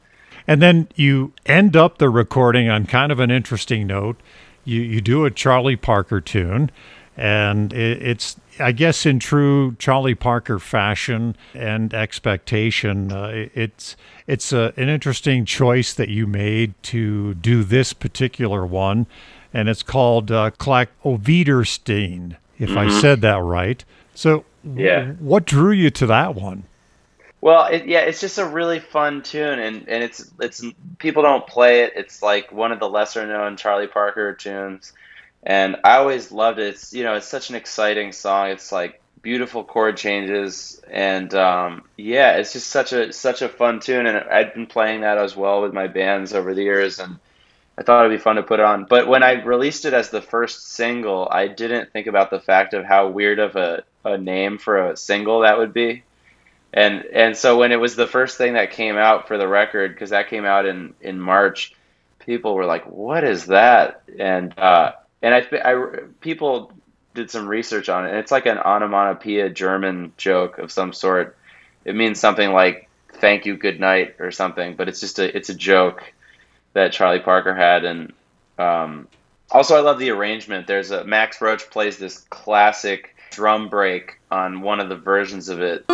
And 0.45 0.61
then 0.61 0.87
you 0.93 1.33
end 1.47 1.75
up 1.75 1.97
the 1.97 2.07
recording 2.07 2.69
on 2.69 2.85
kind 2.85 3.11
of 3.11 3.19
an 3.19 3.31
interesting 3.31 3.87
note. 3.87 4.17
You 4.63 4.81
you 4.81 5.01
do 5.01 5.25
a 5.25 5.31
Charlie 5.31 5.75
Parker 5.75 6.21
tune, 6.21 6.69
and 7.17 7.73
it, 7.73 8.03
it's 8.03 8.35
I 8.59 8.73
guess 8.73 9.07
in 9.07 9.17
true 9.17 9.75
Charlie 9.79 10.13
Parker 10.13 10.59
fashion 10.59 11.35
and 11.55 11.95
expectation, 11.95 13.11
uh, 13.11 13.47
it's 13.55 13.95
it's 14.27 14.53
a, 14.53 14.71
an 14.77 14.87
interesting 14.87 15.45
choice 15.45 15.91
that 15.95 16.09
you 16.09 16.27
made 16.27 16.75
to 16.83 17.33
do 17.33 17.63
this 17.63 17.91
particular 17.91 18.67
one, 18.67 19.07
and 19.51 19.67
it's 19.67 19.81
called 19.81 20.29
uh, 20.31 20.51
Klack 20.59 20.89
Oviderstein, 21.03 22.35
if 22.59 22.77
I 22.77 22.87
said 23.01 23.21
that 23.21 23.41
right. 23.41 23.83
So, 24.13 24.45
Yeah. 24.63 25.13
what 25.13 25.45
drew 25.45 25.71
you 25.71 25.89
to 25.89 26.05
that 26.05 26.35
one? 26.35 26.65
Well, 27.41 27.67
it, 27.67 27.87
yeah, 27.87 28.01
it's 28.01 28.19
just 28.19 28.37
a 28.37 28.45
really 28.45 28.79
fun 28.79 29.21
tune, 29.21 29.59
and, 29.59 29.87
and 29.87 30.03
it's 30.03 30.29
it's 30.41 30.63
people 30.97 31.23
don't 31.23 31.47
play 31.47 31.83
it. 31.83 31.93
It's 31.95 32.21
like 32.21 32.51
one 32.51 32.71
of 32.73 32.79
the 32.79 32.89
lesser 32.89 33.25
known 33.25 33.55
Charlie 33.55 33.87
Parker 33.87 34.33
tunes, 34.33 34.91
and 35.43 35.77
I 35.85 35.97
always 35.97 36.31
loved 36.33 36.59
it. 36.59 36.67
It's 36.67 36.93
you 36.93 37.03
know 37.03 37.13
it's 37.15 37.27
such 37.27 37.49
an 37.49 37.55
exciting 37.55 38.11
song. 38.11 38.49
It's 38.49 38.71
like 38.73 39.01
beautiful 39.21 39.63
chord 39.63 39.95
changes, 39.95 40.81
and 40.91 41.33
um, 41.33 41.83
yeah, 41.95 42.33
it's 42.37 42.51
just 42.51 42.67
such 42.67 42.91
a 42.91 43.13
such 43.13 43.41
a 43.41 43.47
fun 43.47 43.79
tune. 43.79 44.05
And 44.05 44.17
I'd 44.17 44.53
been 44.53 44.67
playing 44.67 45.01
that 45.01 45.17
as 45.17 45.33
well 45.35 45.61
with 45.61 45.73
my 45.73 45.87
bands 45.87 46.33
over 46.33 46.53
the 46.53 46.63
years, 46.63 46.99
and 46.99 47.19
I 47.77 47.83
thought 47.83 48.05
it'd 48.05 48.17
be 48.17 48.21
fun 48.21 48.35
to 48.37 48.43
put 48.43 48.59
it 48.59 48.65
on. 48.65 48.85
But 48.85 49.07
when 49.07 49.23
I 49.23 49.43
released 49.43 49.85
it 49.85 49.93
as 49.93 50.09
the 50.09 50.21
first 50.21 50.73
single, 50.73 51.29
I 51.31 51.47
didn't 51.47 51.93
think 51.93 52.07
about 52.07 52.31
the 52.31 52.41
fact 52.41 52.73
of 52.73 52.85
how 52.85 53.07
weird 53.09 53.39
of 53.39 53.55
a, 53.55 53.83
a 54.03 54.17
name 54.17 54.57
for 54.57 54.89
a 54.91 54.97
single 54.97 55.41
that 55.41 55.57
would 55.57 55.73
be 55.73 56.03
and 56.73 57.05
and 57.05 57.35
so 57.35 57.57
when 57.57 57.71
it 57.71 57.79
was 57.79 57.95
the 57.95 58.07
first 58.07 58.37
thing 58.37 58.53
that 58.53 58.71
came 58.71 58.95
out 58.95 59.27
for 59.27 59.37
the 59.37 59.47
record 59.47 59.93
because 59.93 60.11
that 60.11 60.29
came 60.29 60.45
out 60.45 60.65
in 60.65 60.93
in 61.01 61.19
March, 61.19 61.73
people 62.19 62.53
were 62.53 62.65
like, 62.65 62.85
"What 62.85 63.23
is 63.23 63.47
that?" 63.47 64.03
And 64.19 64.57
uh, 64.57 64.93
and 65.21 65.33
I, 65.33 65.47
I 65.63 65.99
people 66.21 66.71
did 67.15 67.31
some 67.31 67.47
research 67.47 67.89
on 67.89 68.05
it. 68.05 68.09
And 68.09 68.19
it's 68.19 68.31
like 68.31 68.45
an 68.45 68.59
onomatopoeia 68.59 69.49
German 69.49 70.13
joke 70.15 70.59
of 70.59 70.71
some 70.71 70.93
sort. 70.93 71.37
It 71.85 71.95
means 71.95 72.19
something 72.19 72.51
like 72.51 72.87
"thank 73.13 73.47
you, 73.47 73.57
good 73.57 73.79
night" 73.79 74.17
or 74.19 74.31
something, 74.31 74.75
but 74.75 74.87
it's 74.87 74.99
just 74.99 75.17
a 75.17 75.35
it's 75.35 75.49
a 75.49 75.55
joke 75.55 76.13
that 76.73 76.91
Charlie 76.91 77.19
Parker 77.19 77.55
had. 77.55 77.83
And 77.83 78.13
um, 78.59 79.07
also, 79.49 79.75
I 79.75 79.79
love 79.79 79.97
the 79.97 80.11
arrangement. 80.11 80.67
There's 80.67 80.91
a 80.91 81.03
Max 81.03 81.41
Roach 81.41 81.67
plays 81.71 81.97
this 81.97 82.19
classic 82.29 83.15
drum 83.31 83.69
break 83.69 84.19
on 84.29 84.61
one 84.61 84.79
of 84.79 84.89
the 84.89 84.97
versions 84.97 85.49
of 85.49 85.61
it. 85.61 85.85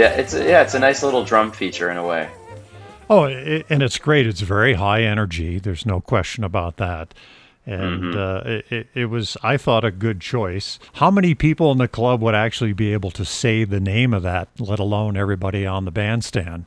Yeah, 0.00 0.12
it's 0.12 0.32
a, 0.32 0.42
yeah, 0.42 0.62
it's 0.62 0.72
a 0.72 0.78
nice 0.78 1.02
little 1.02 1.24
drum 1.24 1.52
feature 1.52 1.90
in 1.90 1.98
a 1.98 2.06
way. 2.06 2.30
Oh, 3.10 3.24
it, 3.24 3.66
and 3.68 3.82
it's 3.82 3.98
great. 3.98 4.26
It's 4.26 4.40
very 4.40 4.72
high 4.72 5.02
energy. 5.02 5.58
There's 5.58 5.84
no 5.84 6.00
question 6.00 6.42
about 6.42 6.78
that. 6.78 7.12
And 7.66 8.16
uh, 8.16 8.40
it, 8.46 8.72
it- 8.72 8.86
it 8.94 9.04
was, 9.06 9.36
I 9.42 9.58
thought, 9.58 9.84
a 9.84 9.90
good 9.90 10.22
choice. 10.22 10.78
How 10.94 11.10
many 11.10 11.34
people 11.34 11.70
in 11.70 11.76
the 11.76 11.86
club 11.86 12.22
would 12.22 12.34
actually 12.34 12.72
be 12.72 12.94
able 12.94 13.10
to 13.10 13.26
say 13.26 13.64
the 13.64 13.78
name 13.78 14.14
of 14.14 14.22
that, 14.22 14.48
let 14.58 14.78
alone 14.78 15.18
everybody 15.18 15.66
on 15.66 15.84
the 15.84 15.90
bandstand? 15.90 16.64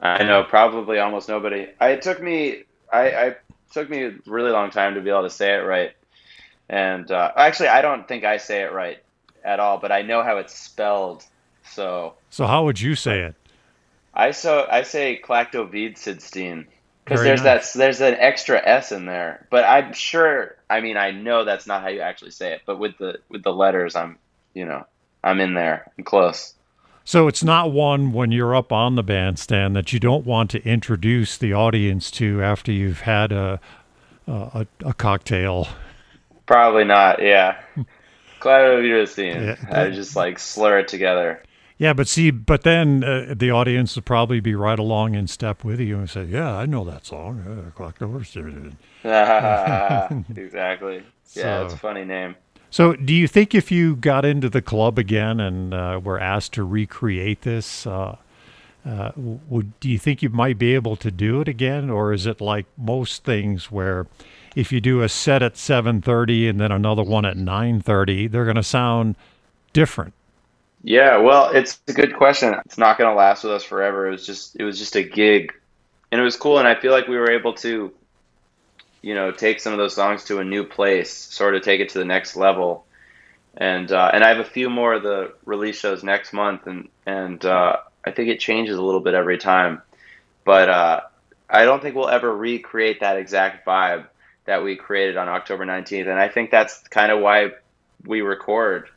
I 0.00 0.22
know 0.22 0.44
probably 0.44 1.00
almost 1.00 1.28
nobody. 1.28 1.66
I, 1.80 1.88
it 1.88 2.02
took 2.02 2.22
me 2.22 2.62
I, 2.92 3.10
I 3.10 3.36
took 3.72 3.90
me 3.90 4.04
a 4.04 4.14
really 4.26 4.52
long 4.52 4.70
time 4.70 4.94
to 4.94 5.00
be 5.00 5.10
able 5.10 5.24
to 5.24 5.30
say 5.30 5.54
it 5.54 5.64
right. 5.66 5.90
And 6.68 7.10
uh, 7.10 7.32
actually, 7.36 7.68
I 7.68 7.82
don't 7.82 8.06
think 8.06 8.22
I 8.22 8.36
say 8.36 8.62
it 8.62 8.72
right 8.72 9.02
at 9.44 9.58
all, 9.58 9.78
but 9.78 9.90
I 9.90 10.02
know 10.02 10.22
how 10.22 10.36
it's 10.36 10.56
spelled. 10.56 11.24
So 11.64 12.14
So, 12.30 12.46
how 12.46 12.64
would 12.64 12.80
you 12.80 12.94
say 12.94 13.20
it? 13.20 13.34
I 14.14 14.30
so 14.30 14.66
I 14.70 14.82
say 14.82 15.20
Klactoveedsedstene 15.22 16.66
because 17.04 17.22
there's 17.22 17.42
nice. 17.42 17.72
that 17.72 17.78
there's 17.78 18.00
an 18.00 18.14
extra 18.14 18.60
s 18.64 18.92
in 18.92 19.06
there. 19.06 19.46
But 19.50 19.64
I'm 19.64 19.92
sure. 19.92 20.56
I 20.68 20.80
mean, 20.80 20.96
I 20.96 21.10
know 21.10 21.44
that's 21.44 21.66
not 21.66 21.82
how 21.82 21.88
you 21.88 22.00
actually 22.00 22.30
say 22.30 22.52
it. 22.52 22.62
But 22.64 22.78
with 22.78 22.96
the 22.98 23.18
with 23.28 23.42
the 23.42 23.52
letters, 23.52 23.96
I'm 23.96 24.16
you 24.54 24.64
know 24.64 24.86
I'm 25.22 25.40
in 25.40 25.54
there. 25.54 25.90
I'm 25.98 26.04
close. 26.04 26.54
So, 27.04 27.26
it's 27.26 27.42
not 27.42 27.72
one 27.72 28.12
when 28.12 28.30
you're 28.30 28.54
up 28.54 28.72
on 28.72 28.94
the 28.94 29.02
bandstand 29.02 29.74
that 29.74 29.92
you 29.92 29.98
don't 29.98 30.24
want 30.24 30.50
to 30.50 30.62
introduce 30.64 31.36
the 31.36 31.52
audience 31.52 32.10
to 32.12 32.40
after 32.42 32.70
you've 32.70 33.00
had 33.00 33.32
a, 33.32 33.58
a, 34.28 34.66
a 34.84 34.94
cocktail. 34.94 35.66
Probably 36.46 36.84
not. 36.84 37.20
Yeah. 37.20 37.60
Klactoveedsedstene. 38.40 39.58
Yeah. 39.58 39.80
I 39.80 39.90
just 39.90 40.14
like 40.14 40.38
slur 40.38 40.80
it 40.80 40.88
together. 40.88 41.42
Yeah, 41.80 41.94
but 41.94 42.08
see, 42.08 42.30
but 42.30 42.62
then 42.62 43.02
uh, 43.02 43.32
the 43.34 43.50
audience 43.52 43.94
will 43.94 44.02
probably 44.02 44.38
be 44.40 44.54
right 44.54 44.78
along 44.78 45.14
in 45.14 45.26
step 45.26 45.64
with 45.64 45.80
you 45.80 45.96
and 45.96 46.10
say, 46.10 46.24
"Yeah, 46.24 46.54
I 46.54 46.66
know 46.66 46.84
that 46.84 47.06
song." 47.06 47.40
Uh, 47.40 47.70
Clock 47.70 48.02
Over 48.02 48.22
Steering." 48.22 48.76
exactly. 50.36 51.02
Yeah, 51.32 51.64
it's 51.64 51.72
a 51.72 51.78
funny 51.78 52.04
name. 52.04 52.36
So, 52.68 52.92
do 52.92 53.14
you 53.14 53.26
think 53.26 53.54
if 53.54 53.72
you 53.72 53.96
got 53.96 54.26
into 54.26 54.50
the 54.50 54.60
club 54.60 54.98
again 54.98 55.40
and 55.40 55.72
uh, 55.72 55.98
were 56.04 56.20
asked 56.20 56.52
to 56.52 56.64
recreate 56.64 57.40
this, 57.42 57.86
uh, 57.86 58.16
uh, 58.84 59.12
would 59.16 59.80
do 59.80 59.88
you 59.88 59.98
think 59.98 60.20
you 60.20 60.28
might 60.28 60.58
be 60.58 60.74
able 60.74 60.96
to 60.96 61.10
do 61.10 61.40
it 61.40 61.48
again, 61.48 61.88
or 61.88 62.12
is 62.12 62.26
it 62.26 62.42
like 62.42 62.66
most 62.76 63.24
things 63.24 63.70
where 63.70 64.06
if 64.54 64.70
you 64.70 64.82
do 64.82 65.00
a 65.00 65.08
set 65.08 65.42
at 65.42 65.56
seven 65.56 66.02
thirty 66.02 66.46
and 66.46 66.60
then 66.60 66.72
another 66.72 67.02
one 67.02 67.24
at 67.24 67.38
nine 67.38 67.80
thirty, 67.80 68.26
they're 68.26 68.44
going 68.44 68.56
to 68.56 68.62
sound 68.62 69.16
different? 69.72 70.12
Yeah, 70.82 71.18
well, 71.18 71.50
it's 71.50 71.80
a 71.88 71.92
good 71.92 72.16
question. 72.16 72.54
It's 72.64 72.78
not 72.78 72.96
going 72.96 73.10
to 73.10 73.16
last 73.16 73.44
with 73.44 73.52
us 73.52 73.64
forever. 73.64 74.08
It 74.08 74.12
was 74.12 74.26
just 74.26 74.56
it 74.58 74.64
was 74.64 74.78
just 74.78 74.96
a 74.96 75.02
gig, 75.02 75.52
and 76.10 76.20
it 76.20 76.24
was 76.24 76.36
cool. 76.36 76.58
And 76.58 76.66
I 76.66 76.74
feel 76.74 76.92
like 76.92 77.06
we 77.06 77.18
were 77.18 77.30
able 77.30 77.52
to, 77.54 77.92
you 79.02 79.14
know, 79.14 79.30
take 79.30 79.60
some 79.60 79.72
of 79.72 79.78
those 79.78 79.94
songs 79.94 80.24
to 80.24 80.38
a 80.38 80.44
new 80.44 80.64
place, 80.64 81.12
sort 81.12 81.54
of 81.54 81.62
take 81.62 81.80
it 81.80 81.90
to 81.90 81.98
the 81.98 82.04
next 82.04 82.36
level. 82.36 82.86
And 83.56 83.90
uh, 83.92 84.10
and 84.14 84.24
I 84.24 84.28
have 84.28 84.38
a 84.38 84.44
few 84.44 84.70
more 84.70 84.94
of 84.94 85.02
the 85.02 85.34
release 85.44 85.78
shows 85.78 86.02
next 86.02 86.32
month, 86.32 86.66
and 86.66 86.88
and 87.06 87.44
uh, 87.44 87.76
I 88.04 88.10
think 88.12 88.28
it 88.30 88.40
changes 88.40 88.76
a 88.78 88.82
little 88.82 89.00
bit 89.00 89.14
every 89.14 89.38
time. 89.38 89.82
But 90.44 90.68
uh, 90.70 91.00
I 91.50 91.64
don't 91.64 91.82
think 91.82 91.96
we'll 91.96 92.08
ever 92.08 92.34
recreate 92.34 93.00
that 93.00 93.18
exact 93.18 93.66
vibe 93.66 94.06
that 94.46 94.64
we 94.64 94.76
created 94.76 95.16
on 95.16 95.28
October 95.28 95.66
19th. 95.66 96.08
And 96.08 96.18
I 96.18 96.28
think 96.28 96.50
that's 96.50 96.78
kind 96.88 97.12
of 97.12 97.20
why 97.20 97.50
we 98.06 98.22
record 98.22 98.88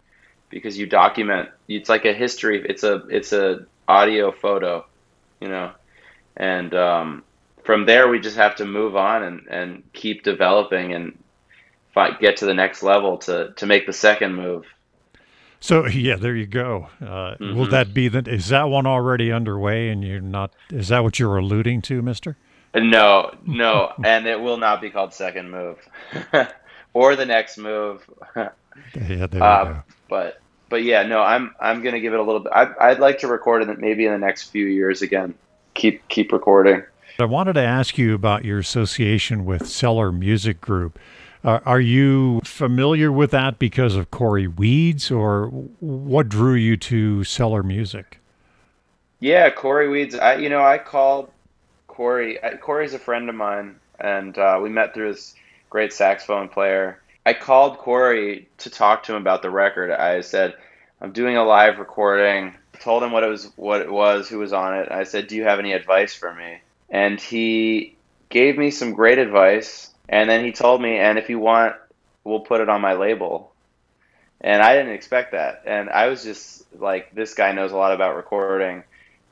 because 0.54 0.78
you 0.78 0.88
document 0.88 1.50
it's 1.68 1.90
like 1.90 2.06
a 2.06 2.14
history 2.14 2.64
it's 2.70 2.84
a 2.84 3.04
it's 3.10 3.34
a 3.34 3.60
audio 3.88 4.32
photo 4.32 4.86
you 5.42 5.50
know 5.50 5.74
and 6.38 6.74
um, 6.76 7.26
from 7.66 7.86
there 7.86 8.08
we 8.10 8.20
just 8.20 8.38
have 8.38 8.56
to 8.58 8.66
move 8.66 8.96
on 8.96 9.24
and, 9.24 9.42
and 9.50 9.84
keep 9.94 10.24
developing 10.24 10.94
and 10.94 11.24
fi- 11.94 12.18
get 12.20 12.38
to 12.38 12.46
the 12.46 12.54
next 12.54 12.84
level 12.84 13.18
to 13.20 13.54
to 13.58 13.66
make 13.68 13.86
the 13.88 13.94
second 13.94 14.36
move 14.36 14.66
So 15.60 15.88
yeah, 15.88 16.16
there 16.18 16.36
you 16.36 16.46
go. 16.46 16.90
Uh, 17.02 17.36
Will 17.42 17.66
Mhm. 17.66 17.70
that 17.70 17.94
be 17.94 18.08
the? 18.10 18.20
Is 18.30 18.50
that 18.50 18.70
one 18.70 18.86
already 18.86 19.32
underway? 19.32 19.90
And 19.90 20.04
you're 20.04 20.22
not? 20.22 20.54
Is 20.70 20.90
that 20.90 21.04
what 21.04 21.20
you're 21.20 21.38
alluding 21.38 21.82
to, 21.84 22.02
Mister? 22.02 22.38
no 22.76 23.32
no 23.46 23.92
and 24.04 24.26
it 24.26 24.40
will 24.40 24.58
not 24.58 24.82
be 24.82 24.90
called 24.90 25.14
second 25.14 25.50
move 25.52 25.78
or 26.94 27.16
the 27.16 27.26
next 27.26 27.58
move 27.58 28.04
Yeah, 28.96 29.28
there 29.28 29.48
you 29.48 29.48
Uh, 29.48 29.60
go. 29.60 29.84
but 30.10 30.43
but 30.74 30.82
yeah 30.82 31.04
no 31.04 31.22
i'm 31.22 31.54
i'm 31.60 31.84
gonna 31.84 32.00
give 32.00 32.16
it 32.16 32.20
a 32.20 32.24
little 32.24 32.40
bit 32.40 32.52
I, 32.52 32.68
i'd 32.90 32.98
like 32.98 33.20
to 33.20 33.28
record 33.28 33.62
it 33.62 33.78
maybe 33.78 34.08
in 34.08 34.12
the 34.12 34.18
next 34.18 34.50
few 34.50 34.66
years 34.66 35.04
again 35.04 35.36
keep 35.76 36.08
keep 36.08 36.32
recording 36.32 36.82
I 37.20 37.26
wanted 37.26 37.54
to 37.54 37.62
ask 37.62 38.00
you 38.00 38.16
about 38.16 38.44
your 38.44 38.58
association 38.58 39.46
with 39.46 39.68
Cellar 39.68 40.12
Music 40.12 40.60
Group. 40.60 40.98
Uh, 41.44 41.60
are 41.64 41.80
you 41.80 42.42
familiar 42.44 43.12
with 43.12 43.30
that 43.30 43.60
because 43.60 43.96
of 43.96 44.10
Corey 44.10 44.48
Weeds, 44.48 45.12
or 45.12 45.46
what 45.80 46.28
drew 46.28 46.56
you 46.56 46.76
to 46.78 47.24
Cellar 47.24 47.62
Music? 47.62 48.20
Yeah, 49.20 49.52
Corey 49.52 49.90
Weeds. 49.90 50.16
I, 50.16 50.38
you 50.38 50.50
know, 50.50 50.64
I 50.64 50.80
called 50.80 51.30
Corey. 51.86 52.40
Corey's 52.62 52.96
a 52.96 53.00
friend 53.00 53.30
of 53.30 53.36
mine, 53.36 53.76
and 54.00 54.36
uh, 54.36 54.60
we 54.60 54.70
met 54.70 54.96
through 54.96 55.14
this 55.14 55.36
great 55.70 55.94
saxophone 55.94 56.50
player. 56.50 57.00
I 57.26 57.34
called 57.34 57.78
Corey 57.78 58.50
to 58.60 58.70
talk 58.70 59.04
to 59.04 59.16
him 59.16 59.22
about 59.22 59.42
the 59.42 59.50
record. 59.50 59.92
I 59.92 60.22
said, 60.22 60.56
"I'm 61.02 61.12
doing 61.12 61.38
a 61.38 61.44
live 61.44 61.80
recording." 61.80 62.56
Told 62.80 63.04
him 63.04 63.12
what 63.12 63.24
it 63.24 63.30
was, 63.30 63.50
what 63.56 63.82
it 63.82 63.92
was, 63.92 64.28
who 64.28 64.40
was 64.40 64.52
on 64.52 64.78
it. 64.78 64.92
I 64.92 65.04
said, 65.04 65.28
"Do 65.28 65.36
you 65.36 65.44
have 65.44 65.60
any 65.60 65.74
advice 65.74 66.14
for 66.14 66.34
me?" 66.34 66.60
And 66.90 67.20
he 67.22 67.96
gave 68.30 68.58
me 68.58 68.72
some 68.72 68.94
great 68.94 69.20
advice 69.20 69.94
and 70.10 70.30
then 70.30 70.44
he 70.44 70.52
told 70.52 70.82
me, 70.82 70.98
and 70.98 71.18
if 71.18 71.30
you 71.30 71.40
want, 71.40 71.76
we'll 72.24 72.42
put 72.42 72.62
it 72.62 72.70
on 72.70 72.82
my 72.82 72.94
label. 72.94 73.52
And 74.42 74.62
I 74.62 74.76
didn't 74.76 74.94
expect 74.94 75.32
that. 75.32 75.64
And 75.66 75.90
I 75.90 76.08
was 76.08 76.24
just 76.24 76.66
like, 76.80 77.16
this 77.16 77.34
guy 77.34 77.54
knows 77.54 77.72
a 77.72 77.78
lot 77.78 77.94
about 77.94 78.16
recording. 78.16 78.84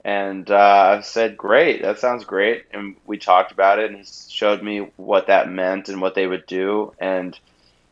And 0.04 0.50
uh, 0.50 0.96
I 0.98 1.02
said, 1.02 1.38
great, 1.38 1.82
that 1.82 2.00
sounds 2.00 2.24
great. 2.24 2.66
And 2.74 2.96
we 3.06 3.18
talked 3.18 3.52
about 3.52 3.80
it, 3.80 3.92
and 3.92 4.00
he 4.00 4.06
showed 4.30 4.64
me 4.64 4.90
what 4.96 5.28
that 5.28 5.52
meant 5.52 5.90
and 5.90 6.02
what 6.02 6.16
they 6.16 6.26
would 6.26 6.46
do. 6.48 6.94
And 7.00 7.38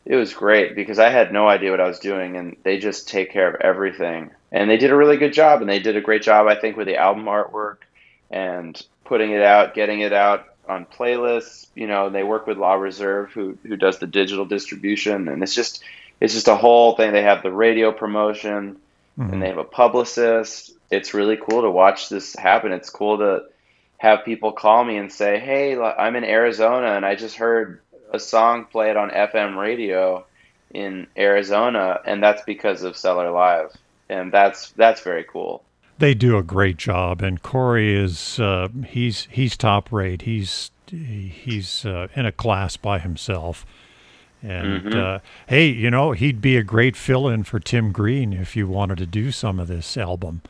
it 0.04 0.16
was 0.16 0.32
great 0.34 0.74
because 0.74 0.98
I 0.98 1.10
had 1.10 1.32
no 1.32 1.48
idea 1.48 1.70
what 1.70 1.80
I 1.80 1.86
was 1.86 1.98
doing, 1.98 2.36
and 2.36 2.56
they 2.62 2.78
just 2.78 3.08
take 3.08 3.30
care 3.30 3.48
of 3.48 3.60
everything. 3.60 4.30
And 4.50 4.68
they 4.68 4.76
did 4.76 4.90
a 4.90 4.96
really 4.96 5.16
good 5.16 5.32
job, 5.32 5.60
and 5.60 5.70
they 5.70 5.78
did 5.78 5.96
a 5.96 6.00
great 6.00 6.22
job, 6.22 6.46
I 6.46 6.54
think, 6.54 6.76
with 6.76 6.86
the 6.86 6.96
album 6.96 7.24
artwork 7.24 7.78
and 8.30 8.80
putting 9.04 9.32
it 9.32 9.42
out, 9.42 9.74
getting 9.74 10.00
it 10.00 10.12
out 10.12 10.46
on 10.68 10.86
playlists. 10.86 11.66
You 11.74 11.86
know, 11.86 12.08
they 12.08 12.22
work 12.22 12.46
with 12.46 12.58
La 12.58 12.74
Reserve, 12.74 13.30
who 13.32 13.58
who 13.62 13.76
does 13.76 13.98
the 13.98 14.06
digital 14.06 14.46
distribution, 14.46 15.28
and 15.28 15.42
it's 15.42 15.54
just 15.54 15.82
it's 16.20 16.34
just 16.34 16.48
a 16.48 16.56
whole 16.56 16.96
thing. 16.96 17.12
They 17.12 17.22
have 17.22 17.42
the 17.42 17.52
radio 17.52 17.92
promotion, 17.92 18.78
mm-hmm. 19.18 19.32
and 19.32 19.42
they 19.42 19.48
have 19.48 19.58
a 19.58 19.64
publicist. 19.64 20.72
It's 20.90 21.14
really 21.14 21.36
cool 21.36 21.62
to 21.62 21.70
watch 21.70 22.08
this 22.08 22.34
happen. 22.34 22.72
It's 22.72 22.90
cool 22.90 23.18
to 23.18 23.44
have 23.98 24.24
people 24.24 24.52
call 24.52 24.82
me 24.82 24.96
and 24.96 25.12
say, 25.12 25.38
"Hey, 25.38 25.78
I'm 25.78 26.16
in 26.16 26.24
Arizona, 26.24 26.92
and 26.92 27.04
I 27.04 27.16
just 27.16 27.36
heard 27.36 27.80
a 28.10 28.18
song 28.18 28.64
played 28.66 28.96
on 28.96 29.10
FM 29.10 29.56
radio 29.56 30.24
in 30.72 31.06
Arizona, 31.16 32.00
and 32.06 32.22
that's 32.22 32.42
because 32.42 32.82
of 32.82 32.96
Cellar 32.96 33.30
Live." 33.30 33.76
And 34.08 34.32
that's 34.32 34.70
that's 34.72 35.02
very 35.02 35.24
cool 35.24 35.62
they 36.00 36.14
do 36.14 36.36
a 36.36 36.42
great 36.42 36.78
job, 36.78 37.22
and 37.22 37.42
Corey 37.42 37.94
is 37.94 38.40
uh, 38.40 38.68
he's 38.86 39.28
he's 39.30 39.56
top 39.56 39.92
rate. 39.92 40.22
He's 40.22 40.70
he's 40.88 41.86
uh, 41.86 42.08
in 42.16 42.26
a 42.26 42.32
class 42.32 42.76
by 42.76 42.98
himself. 42.98 43.64
And 44.42 44.82
mm-hmm. 44.82 44.98
uh, 44.98 45.18
hey, 45.48 45.66
you 45.66 45.90
know, 45.90 46.12
he'd 46.12 46.40
be 46.40 46.56
a 46.56 46.62
great 46.62 46.96
fill-in 46.96 47.44
for 47.44 47.60
Tim 47.60 47.92
Green 47.92 48.32
if 48.32 48.56
you 48.56 48.66
wanted 48.66 48.96
to 48.98 49.06
do 49.06 49.30
some 49.30 49.60
of 49.60 49.68
this 49.68 49.98
album. 49.98 50.40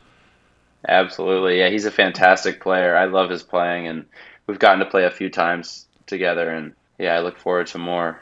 Absolutely, 0.87 1.59
yeah, 1.59 1.69
he's 1.69 1.85
a 1.85 1.91
fantastic 1.91 2.61
player. 2.61 2.95
I 2.95 3.05
love 3.05 3.29
his 3.29 3.43
playing, 3.43 3.87
and 3.87 4.05
we've 4.47 4.57
gotten 4.57 4.79
to 4.79 4.85
play 4.85 5.03
a 5.03 5.11
few 5.11 5.29
times 5.29 5.85
together, 6.07 6.49
and 6.49 6.73
yeah, 6.97 7.15
I 7.15 7.19
look 7.19 7.37
forward 7.37 7.67
to 7.67 7.77
more. 7.77 8.19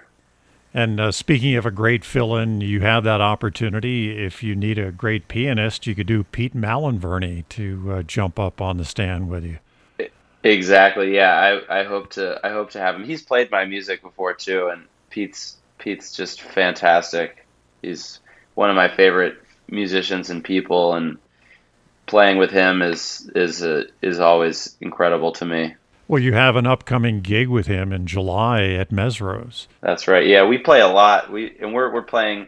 And 0.74 1.00
uh, 1.00 1.12
speaking 1.12 1.56
of 1.56 1.66
a 1.66 1.72
great 1.72 2.06
fill 2.06 2.36
in, 2.36 2.62
you 2.62 2.82
have 2.82 3.04
that 3.04 3.22
opportunity. 3.22 4.24
If 4.24 4.44
you 4.44 4.56
need 4.56 4.78
a 4.78 4.92
great 4.92 5.28
pianist, 5.28 5.88
you 5.88 5.96
could 5.96 6.06
do 6.06 6.24
Pete 6.24 6.56
Malinverni 6.56 7.48
to 7.50 7.92
uh, 7.92 8.04
jump 8.04 8.40
up 8.40 8.62
on 8.62 8.78
the 8.78 8.86
stand 8.86 9.30
with 9.30 9.44
you. 9.44 9.58
Exactly. 10.44 11.16
Yeah, 11.16 11.34
I, 11.70 11.82
I 11.82 11.84
hope 11.84 12.12
to 12.12 12.40
I 12.44 12.50
hope 12.50 12.72
to 12.72 12.80
have 12.80 12.96
him. 12.96 13.04
He's 13.04 13.22
played 13.22 13.52
my 13.52 13.66
music 13.66 14.02
before 14.02 14.34
too, 14.34 14.68
and 14.68 14.86
Pete's 15.10 15.58
Pete's 15.80 16.16
just 16.16 16.42
fantastic. 16.42 17.46
He's 17.82 18.20
one 18.54 18.70
of 18.70 18.76
my 18.76 18.88
favorite 18.88 19.42
musicians 19.68 20.30
and 20.30 20.44
people, 20.44 20.94
and 20.94 21.18
playing 22.06 22.38
with 22.38 22.52
him 22.52 22.82
is 22.82 23.30
is 23.36 23.64
a, 23.64 23.86
is 24.02 24.20
always 24.20 24.78
incredible 24.80 25.34
to 25.34 25.46
me. 25.46 25.76
Well, 26.10 26.24
you 26.24 26.34
have 26.34 26.56
an 26.56 26.66
upcoming 26.66 27.22
gig 27.22 27.50
with 27.50 27.68
him 27.68 27.94
in 27.94 28.08
July 28.08 28.64
at 28.64 28.92
Mezzrow's. 28.92 29.68
That's 29.82 30.08
right. 30.08 30.26
Yeah, 30.26 30.48
we 30.48 30.58
play 30.58 30.82
a 30.82 30.88
lot. 30.88 31.32
We 31.32 31.56
and 31.60 31.72
we're 31.72 31.94
we're 31.94 32.02
playing. 32.02 32.48